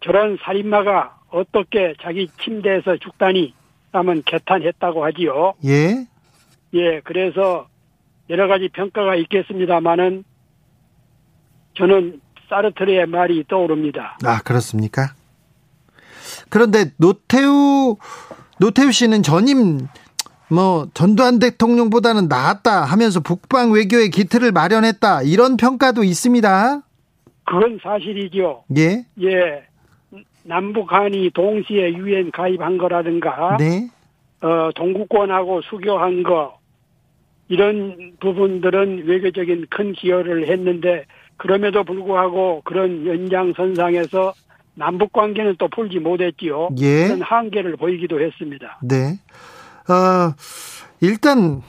저런 0.00 0.38
살인마가 0.40 1.18
어떻게 1.30 1.94
자기 2.00 2.28
침대에서 2.42 2.96
죽다니 2.96 3.54
라면 3.92 4.22
개탄했다고 4.24 5.04
하지요. 5.04 5.54
예. 5.64 6.06
예, 6.74 7.00
그래서 7.04 7.68
여러 8.28 8.48
가지 8.48 8.68
평가가 8.68 9.14
있겠습니다만은 9.16 10.24
저는 11.74 12.20
사르트르의 12.48 13.06
말이 13.06 13.44
떠오릅니다. 13.48 14.18
아, 14.24 14.40
그렇습니까? 14.40 15.14
그런데 16.48 16.92
노태우 16.96 17.96
노태우 18.58 18.92
씨는 18.92 19.22
전임 19.22 19.86
뭐 20.48 20.88
전두환 20.94 21.38
대통령보다는 21.38 22.28
나았다 22.28 22.84
하면서 22.84 23.20
북방 23.20 23.72
외교의 23.72 24.10
기틀을 24.10 24.52
마련했다 24.52 25.22
이런 25.22 25.56
평가도 25.56 26.04
있습니다. 26.04 26.82
그건 27.44 27.78
사실이죠. 27.82 28.64
예. 28.76 29.04
예. 29.22 29.66
남북한이 30.44 31.30
동시에 31.30 31.92
유엔 31.94 32.30
가입한 32.30 32.78
거라든가 32.78 33.56
네. 33.58 33.88
어, 34.40 34.70
동구권하고 34.74 35.62
수교한 35.62 36.22
거 36.22 36.58
이런 37.48 38.12
부분들은 38.20 39.06
외교적인 39.06 39.66
큰 39.70 39.92
기여를 39.92 40.48
했는데 40.48 41.04
그럼에도 41.36 41.84
불구하고 41.84 42.62
그런 42.64 43.06
연장선상에서 43.06 44.34
남북 44.74 45.12
관계는 45.12 45.56
또 45.58 45.68
풀지 45.68 45.98
못했지요. 45.98 46.70
예. 46.78 47.04
그런 47.04 47.22
한계를 47.22 47.76
보이기도 47.76 48.20
했습니다. 48.20 48.78
네. 48.82 49.18
어, 49.88 50.34
일단 51.00 51.62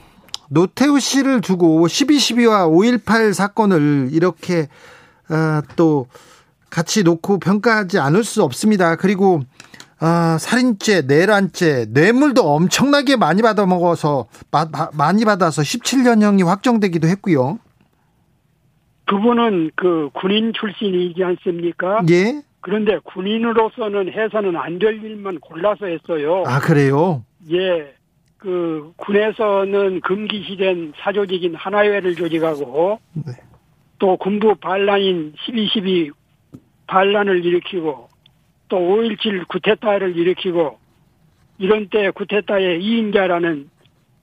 노태우 0.50 1.00
씨를 1.00 1.42
두고 1.42 1.88
12.12와 1.88 2.70
5.18 2.70 3.34
사건을 3.34 4.10
이렇게 4.12 4.68
어, 5.30 5.62
또 5.76 6.08
같이 6.70 7.04
놓고 7.04 7.40
평가하지 7.40 8.00
않을 8.00 8.24
수 8.24 8.44
없습니다. 8.44 8.96
그리고 8.96 9.42
아, 10.00 10.38
살인죄, 10.40 11.04
내란죄, 11.04 11.88
뇌물도 11.90 12.44
엄청나게 12.44 13.16
많이 13.16 13.42
받아 13.42 13.66
먹어서 13.66 14.28
마, 14.52 14.68
많이 14.94 15.26
받아서 15.26 15.62
17년형이 15.64 16.46
확정되기도 16.46 17.08
했고요. 17.08 17.58
그분은 19.08 19.72
그 19.76 20.10
군인 20.14 20.54
출신이지 20.54 21.24
않습니까? 21.24 22.04
예. 22.10 22.42
그런데 22.62 22.98
군인으로서는 23.04 24.12
해서는 24.12 24.56
안 24.58 24.78
될 24.80 25.04
일만 25.04 25.40
골라서 25.40 25.86
했어요. 25.88 26.44
아, 26.46 26.60
그래요? 26.60 27.24
예. 27.52 27.94
그 28.38 28.92
군에서는 28.98 30.02
금기시된 30.02 30.94
사조직인 30.98 31.56
하나회를 31.56 32.16
조직하고 32.16 33.00
네. 33.14 33.34
또 33.98 34.16
군부 34.18 34.54
반란인 34.56 35.34
12.12 35.48 36.12
반란을 36.86 37.44
일으키고 37.44 38.10
또 38.70 38.78
5.17 38.78 39.48
구테타를 39.48 40.16
일으키고 40.16 40.78
이런 41.58 41.88
때 41.90 42.12
구테타의 42.12 42.84
이인자라는 42.84 43.70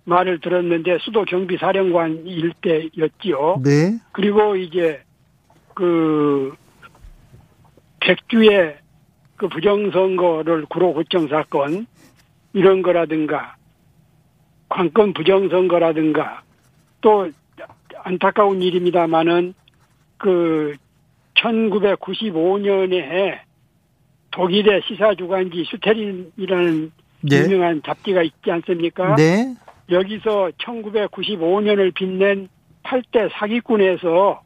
말을 0.04 0.40
들었는데 0.40 0.98
수도 1.00 1.24
경비 1.24 1.56
사령관 1.56 2.26
일때였지요. 2.26 3.62
네. 3.64 3.98
그리고 4.12 4.56
이제 4.56 5.02
그 5.74 6.54
백주의 8.00 8.76
그 9.36 9.48
부정선거를 9.48 10.66
구로구청 10.66 11.28
사건 11.28 11.86
이런 12.52 12.82
거라든가 12.82 13.56
관건 14.68 15.14
부정선거라든가 15.14 16.42
또 17.00 17.30
안타까운 18.04 18.62
일입니다만은 18.62 19.54
그 20.18 20.74
1995년에 21.34 23.40
독일의 24.30 24.82
시사주간지 24.86 25.64
슈테린이라는 25.70 26.92
네. 27.22 27.44
유명한 27.44 27.82
잡지가 27.82 28.22
있지 28.22 28.50
않습니까? 28.50 29.16
네. 29.16 29.54
여기서 29.90 30.50
1995년을 30.58 31.94
빛낸 31.94 32.48
8대 32.84 33.30
사기꾼에서 33.32 34.42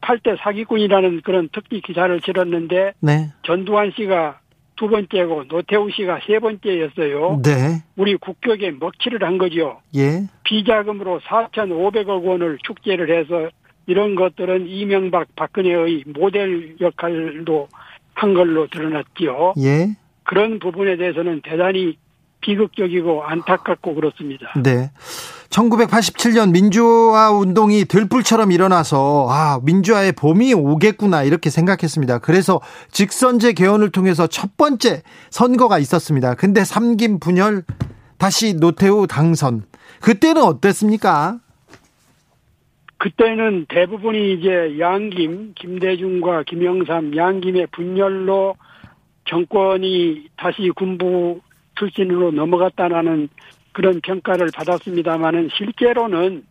8대 0.00 0.38
사기꾼이라는 0.38 1.20
그런 1.22 1.48
특기 1.52 1.80
기사를 1.80 2.20
실었는데 2.24 2.92
네. 3.00 3.28
전두환 3.42 3.92
씨가 3.96 4.40
두 4.76 4.88
번째고 4.88 5.44
노태우 5.48 5.90
씨가 5.90 6.20
세 6.26 6.38
번째였어요. 6.38 7.42
네. 7.44 7.82
우리 7.96 8.16
국격에 8.16 8.70
먹칠을 8.70 9.22
한 9.22 9.36
거죠. 9.36 9.80
예. 9.94 10.22
비자금으로 10.44 11.20
4,500억 11.20 12.24
원을 12.24 12.58
축제를 12.62 13.10
해서 13.10 13.50
이런 13.86 14.14
것들은 14.14 14.68
이명박 14.68 15.34
박근혜의 15.36 16.04
모델 16.14 16.76
역할도 16.80 17.68
한 18.14 18.34
걸로 18.34 18.68
드러났지요. 18.68 19.52
예. 19.58 19.88
그런 20.22 20.58
부분에 20.58 20.96
대해서는 20.96 21.42
대단히 21.42 21.98
비극적이고 22.40 23.24
안타깝고 23.24 23.94
그렇습니다. 23.94 24.52
네. 24.62 24.90
1987년 25.50 26.52
민주화 26.52 27.32
운동이 27.32 27.84
들불처럼 27.84 28.52
일어나서 28.52 29.26
아, 29.28 29.60
민주화의 29.64 30.12
봄이 30.12 30.54
오겠구나 30.54 31.24
이렇게 31.24 31.50
생각했습니다. 31.50 32.20
그래서 32.20 32.60
직선제 32.92 33.54
개헌을 33.54 33.90
통해서 33.90 34.26
첫 34.26 34.56
번째 34.56 35.02
선거가 35.30 35.78
있었습니다. 35.78 36.34
근데 36.34 36.64
삼김 36.64 37.18
분열 37.18 37.64
다시 38.18 38.54
노태우 38.54 39.06
당선. 39.06 39.64
그때는 40.00 40.42
어땠습니까? 40.42 41.40
그때는 42.98 43.66
대부분이 43.68 44.34
이제 44.34 44.78
양김, 44.78 45.54
김대중과 45.56 46.44
김영삼, 46.44 47.16
양김의 47.16 47.68
분열로 47.72 48.54
정권이 49.24 50.28
다시 50.36 50.70
군부 50.76 51.40
출신으로 51.80 52.30
넘어갔다라는 52.32 53.28
그런 53.72 54.00
평가를 54.02 54.48
받았습니다마는 54.54 55.48
실제로는 55.56 56.44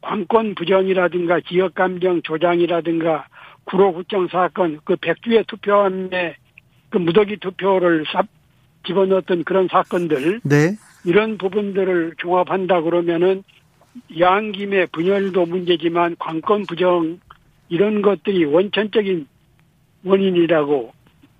관권 0.00 0.54
부정이라든가 0.54 1.40
지역 1.48 1.74
감정 1.74 2.22
조장이라든가 2.22 3.26
구로구청 3.64 4.28
사건 4.28 4.78
그 4.84 4.96
백주의 4.96 5.42
투표함에 5.48 6.36
그 6.90 6.98
무더기 6.98 7.38
투표를 7.38 8.04
삽 8.12 8.26
집어넣었던 8.86 9.44
그런 9.44 9.66
사건들 9.68 10.40
네. 10.44 10.76
이런 11.04 11.38
부분들을 11.38 12.14
종합한다 12.18 12.82
그러면은 12.82 13.42
양김의 14.18 14.88
분열도 14.92 15.46
문제지만 15.46 16.16
관권 16.18 16.64
부정 16.66 17.18
이런 17.70 18.02
것들이 18.02 18.44
원천적인 18.44 19.26
원인이라고 20.04 20.92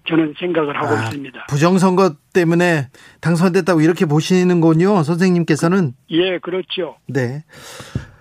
저는 0.06 0.34
생각을 0.38 0.76
하고 0.76 0.94
아, 0.94 1.04
있습니다. 1.04 1.46
부정선거 1.48 2.14
때문에 2.32 2.88
당선됐다고 3.20 3.80
이렇게 3.80 4.04
보시는군요. 4.06 5.02
선생님께서는. 5.02 5.94
예, 6.10 6.38
그렇죠. 6.38 6.96
네. 7.06 7.42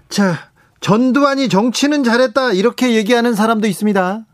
자, 0.08 0.34
전두환이 0.80 1.50
정치는 1.50 2.04
잘했다. 2.04 2.54
이렇게 2.54 2.96
얘기하는 2.96 3.34
사람도 3.34 3.68
있습니다. 3.68 4.26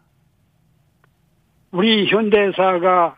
우리 1.71 2.07
현대사가 2.07 3.17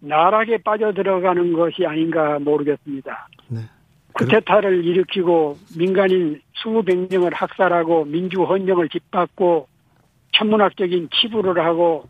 나락에 0.00 0.58
빠져들어가는 0.58 1.52
것이 1.52 1.86
아닌가 1.86 2.38
모르겠습니다. 2.40 3.28
네. 3.48 3.60
쿠데타를 4.14 4.84
일으키고 4.84 5.58
민간인 5.78 6.40
수백 6.54 7.08
명을 7.10 7.32
학살하고 7.32 8.04
민주 8.04 8.42
헌정을 8.42 8.88
짓밟고 8.88 9.68
천문학적인 10.32 11.08
치부를 11.12 11.64
하고 11.64 12.08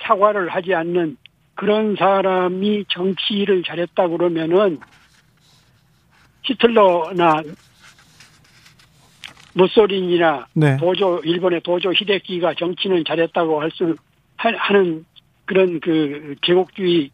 사과를 0.00 0.48
하지 0.48 0.74
않는 0.74 1.16
그런 1.54 1.96
사람이 1.96 2.86
정치를 2.88 3.62
잘했다 3.62 4.08
그러면은 4.08 4.78
히틀러나 6.42 7.42
무소린이나 9.54 10.46
네. 10.54 10.76
도조 10.78 11.20
일본의 11.24 11.60
도조 11.60 11.92
히데키가 11.92 12.54
정치는 12.54 13.04
잘했다고 13.06 13.60
할 13.60 13.70
수 13.70 13.94
하는 14.36 15.04
그런 15.44 15.78
그 15.80 16.34
제국주의 16.42 17.10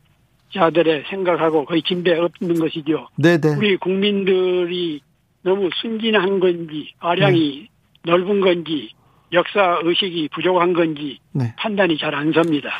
자들의 0.54 1.04
생각하고 1.10 1.64
거의 1.66 1.82
진배 1.82 2.16
없는 2.16 2.58
것이죠. 2.58 3.08
네네. 3.16 3.56
우리 3.56 3.76
국민들이 3.76 5.00
너무 5.42 5.68
순진한 5.80 6.40
건지 6.40 6.92
아량이 7.00 7.68
넓은 8.04 8.40
건지 8.40 8.90
역사 9.32 9.78
의식이 9.82 10.28
부족한 10.32 10.72
건지 10.72 11.18
네. 11.32 11.54
판단이 11.56 11.98
잘 11.98 12.14
안 12.14 12.32
섭니다. 12.32 12.70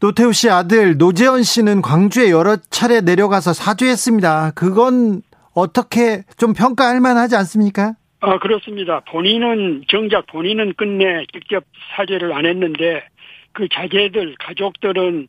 노태우 0.00 0.32
씨 0.32 0.50
아들 0.50 0.98
노재현 0.98 1.42
씨는 1.42 1.80
광주에 1.80 2.30
여러 2.30 2.56
차례 2.70 3.00
내려가서 3.00 3.52
사죄했습니다. 3.54 4.52
그건 4.54 5.22
어떻게 5.54 6.24
좀 6.36 6.52
평가할 6.52 7.00
만하지 7.00 7.36
않습니까? 7.36 7.94
아, 8.20 8.38
그렇습니다. 8.38 9.00
본인은, 9.00 9.84
정작 9.88 10.26
본인은 10.26 10.74
끝내 10.76 11.24
직접 11.32 11.64
사죄를 11.96 12.32
안 12.32 12.44
했는데, 12.46 13.04
그 13.52 13.68
자제들, 13.68 14.34
가족들은 14.40 15.28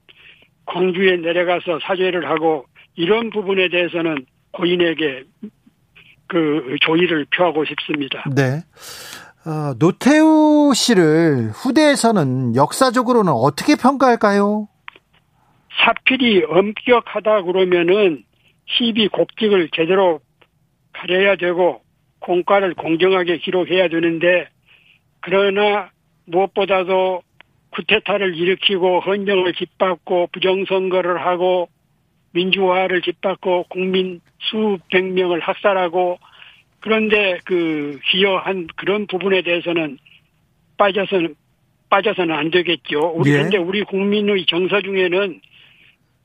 광주에 0.66 1.18
내려가서 1.18 1.80
사죄를 1.84 2.30
하고, 2.30 2.66
이런 2.96 3.30
부분에 3.30 3.70
대해서는 3.70 4.26
고인에게 4.52 5.24
그 6.28 6.76
조의를 6.82 7.26
표하고 7.36 7.66
싶습니다. 7.66 8.24
네. 8.34 8.62
어, 9.48 9.76
노태우 9.78 10.74
씨를 10.74 11.52
후대에서는 11.52 12.56
역사적으로는 12.56 13.32
어떻게 13.32 13.76
평가할까요? 13.76 14.68
사필이 15.86 16.46
엄격하다 16.50 17.44
그러면은 17.44 18.24
시비 18.66 19.08
곡직을 19.08 19.70
제대로 19.76 20.20
가려야 20.94 21.36
되고 21.36 21.82
공과를 22.20 22.74
공정하게 22.74 23.38
기록해야 23.38 23.88
되는데 23.88 24.48
그러나 25.20 25.92
무엇보다도 26.26 27.22
쿠데타를 27.70 28.36
일으키고 28.36 29.02
헌정을 29.02 29.54
짓밟고 29.54 30.30
부정선거를 30.32 31.24
하고 31.24 31.70
민주화를 32.32 33.04
짓밟고 33.04 33.66
국민 33.70 34.22
수백 34.40 35.04
명을 35.04 35.40
학살하고 35.42 36.18
그런데 36.86 37.40
그 37.46 38.00
기여한 38.12 38.68
그런 38.76 39.08
부분에 39.08 39.42
대해서는 39.42 39.98
빠져서는 40.78 41.34
빠져서는 41.90 42.36
안 42.36 42.52
되겠죠. 42.52 43.12
우리 43.16 43.32
예. 43.32 43.38
근데 43.38 43.58
우리 43.58 43.84
국민의 43.84 44.46
정서 44.46 44.80
중에는 44.82 45.42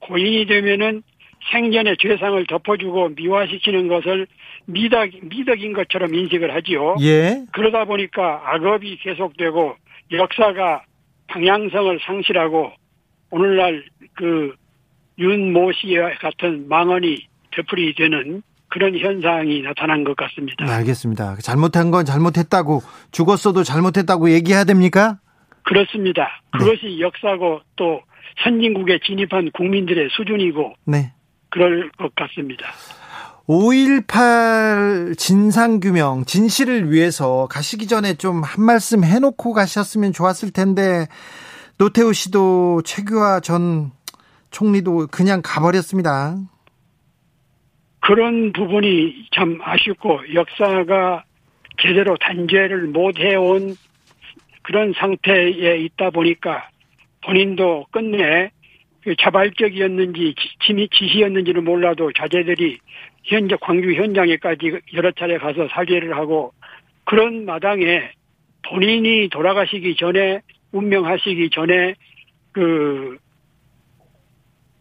고인이 0.00 0.44
되면은 0.44 1.02
생전의 1.50 1.96
죄상을 1.98 2.46
덮어주고 2.46 3.08
미화시키는 3.16 3.88
것을 3.88 4.26
미덕 4.66 5.08
미덕인 5.22 5.72
것처럼 5.72 6.14
인식을 6.14 6.54
하지요. 6.54 6.96
예. 7.00 7.42
그러다 7.52 7.86
보니까 7.86 8.42
악업이 8.44 8.98
계속되고 8.98 9.76
역사가 10.12 10.82
방향성을 11.28 12.00
상실하고 12.04 12.72
오늘날 13.30 13.82
그 14.12 14.54
윤모 15.18 15.72
씨 15.72 15.94
같은 16.20 16.68
망언이 16.68 17.16
되풀이 17.52 17.94
되는 17.94 18.42
그런 18.70 18.96
현상이 18.96 19.62
나타난 19.62 20.04
것 20.04 20.16
같습니다. 20.16 20.64
네, 20.64 20.72
알겠습니다. 20.72 21.36
잘못한 21.42 21.90
건 21.90 22.04
잘못했다고 22.04 22.82
죽었어도 23.10 23.62
잘못했다고 23.64 24.30
얘기해야 24.30 24.64
됩니까? 24.64 25.18
그렇습니다. 25.64 26.28
네. 26.52 26.58
그것이 26.58 27.00
역사고 27.00 27.60
또 27.76 28.00
선진국에 28.44 29.00
진입한 29.04 29.50
국민들의 29.52 30.08
수준이고 30.16 30.74
네. 30.86 31.12
그럴 31.50 31.90
것 31.98 32.14
같습니다. 32.14 32.66
5.18 33.46 35.18
진상규명, 35.18 36.24
진실을 36.24 36.92
위해서 36.92 37.48
가시기 37.50 37.88
전에 37.88 38.14
좀 38.14 38.42
한 38.44 38.64
말씀 38.64 39.02
해놓고 39.02 39.52
가셨으면 39.52 40.12
좋았을 40.12 40.52
텐데, 40.52 41.08
노태우 41.76 42.12
씨도 42.12 42.82
최규하 42.84 43.40
전 43.40 43.90
총리도 44.52 45.08
그냥 45.10 45.40
가버렸습니다. 45.42 46.36
그런 48.10 48.52
부분이 48.52 49.26
참 49.30 49.60
아쉽고 49.62 50.34
역사가 50.34 51.22
제대로 51.80 52.16
단죄를 52.16 52.88
못 52.88 53.20
해온 53.20 53.76
그런 54.62 54.92
상태에 54.94 55.76
있다 55.76 56.10
보니까 56.10 56.68
본인도 57.24 57.86
끝내 57.92 58.50
그 59.02 59.14
자발적이었는지 59.14 60.34
지- 60.58 60.88
지시였는지는 60.90 61.62
몰라도 61.62 62.10
자제들이 62.12 62.78
현재 63.22 63.54
광주 63.60 63.92
현장에까지 63.92 64.80
여러 64.94 65.12
차례 65.12 65.38
가서 65.38 65.68
사죄를 65.68 66.16
하고 66.16 66.52
그런 67.04 67.44
마당에 67.44 68.10
본인이 68.68 69.28
돌아가시기 69.28 69.94
전에 69.94 70.40
운명하시기 70.72 71.50
전에 71.50 71.94
그 72.50 73.18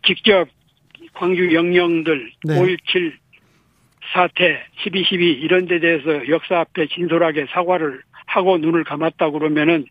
직접 0.04 0.48
광주 1.14 1.54
영령들 1.54 2.32
네. 2.46 2.54
5.17 2.56 3.19
사태 4.14 4.60
12.12 4.84 5.42
이런 5.44 5.68
데 5.68 5.80
대해서 5.80 6.28
역사 6.30 6.60
앞에 6.60 6.88
진솔하게 6.88 7.48
사과를 7.52 8.02
하고 8.26 8.58
눈을 8.58 8.84
감았다 8.84 9.32
그러면은 9.32 9.86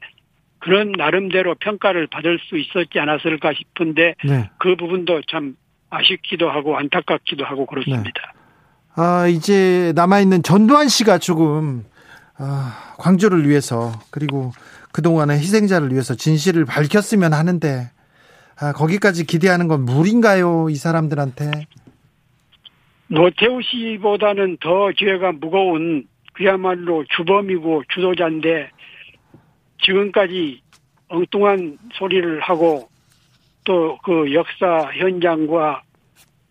그런 0.61 0.93
나름대로 0.93 1.55
평가를 1.55 2.09
받을 2.09 2.39
수 2.41 2.59
있었지 2.59 2.99
않았을까 2.99 3.53
싶은데 3.55 4.15
네. 4.25 4.51
그 4.59 4.77
부분도 4.77 5.23
참 5.31 5.57
아쉽기도 5.91 6.51
하고 6.51 6.77
안타깝기도 6.77 7.45
하고 7.45 7.67
그렇습니다. 7.67 8.33
아, 8.95 9.29
이제 9.29 9.93
남아있는 9.95 10.43
전두환 10.43 10.89
씨가 10.89 11.19
조금, 11.19 11.85
아, 12.37 12.95
광주를 12.99 13.49
위해서, 13.49 13.93
그리고 14.11 14.51
그동안의 14.91 15.39
희생자를 15.39 15.93
위해서 15.93 16.17
진실을 16.17 16.65
밝혔으면 16.65 17.33
하는데, 17.33 17.91
아, 18.61 18.73
거기까지 18.73 19.25
기대하는 19.25 19.69
건 19.69 19.85
무리인가요? 19.85 20.69
이 20.69 20.75
사람들한테? 20.75 21.51
노태우 23.09 23.61
씨보다는 23.63 24.59
더 24.61 24.93
죄가 24.93 25.33
무거운 25.33 26.07
그야말로 26.35 27.05
주범이고 27.17 27.85
주도자인데 27.89 28.71
지금까지 29.83 30.61
엉뚱한 31.09 31.79
소리를 31.95 32.41
하고 32.41 32.89
또 33.65 33.99
그 34.03 34.33
역사 34.33 34.91
현장과 34.95 35.83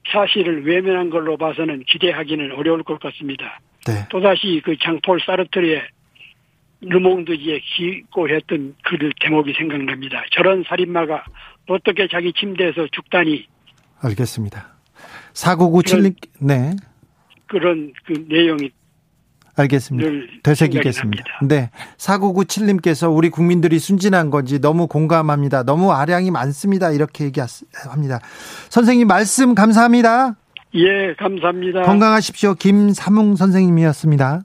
사실을 0.08 0.66
외면한 0.66 1.10
걸로 1.10 1.36
봐서는 1.38 1.84
기대하기는 1.88 2.51
어려울 2.51 2.84
것 2.84 2.99
같습니다. 2.99 3.60
네. 3.88 4.08
또다시 4.10 4.62
그 4.64 4.78
장폴 4.78 5.20
사르트르의 5.26 5.82
르몽드지에 6.82 7.60
기고했던 7.60 8.76
그 8.84 9.10
대목이 9.20 9.53
생각납니다. 9.53 10.24
저런 10.32 10.64
살인마가 10.68 11.26
어떻게 11.68 12.08
자기 12.08 12.32
침대에서 12.34 12.88
죽다니 12.91 13.47
알겠습니다. 14.01 14.76
4997님, 15.38 16.16
네. 16.40 16.76
그런 17.48 17.94
그 18.06 18.26
내용이 18.28 18.72
알겠습니다. 19.56 20.10
늘 20.10 20.28
되새기겠습니다. 20.44 21.24
네. 21.44 21.70
4997님께서 21.98 23.16
우리 23.16 23.30
국민들이 23.30 23.80
순진한 23.80 24.30
건지 24.30 24.60
너무 24.60 24.88
공감합니다. 24.88 25.64
너무 25.64 25.92
아량이 25.92 26.32
많습니다. 26.32 26.92
이렇게 26.92 27.26
얘기합니다. 27.26 28.20
선생님 28.70 29.08
말씀 29.08 29.56
감사합니다. 29.56 30.36
예, 30.76 31.16
감사합니다. 31.18 31.84
건강하십시오. 31.84 32.56
김삼웅 32.56 33.36
선생님이었습니다. 33.36 34.42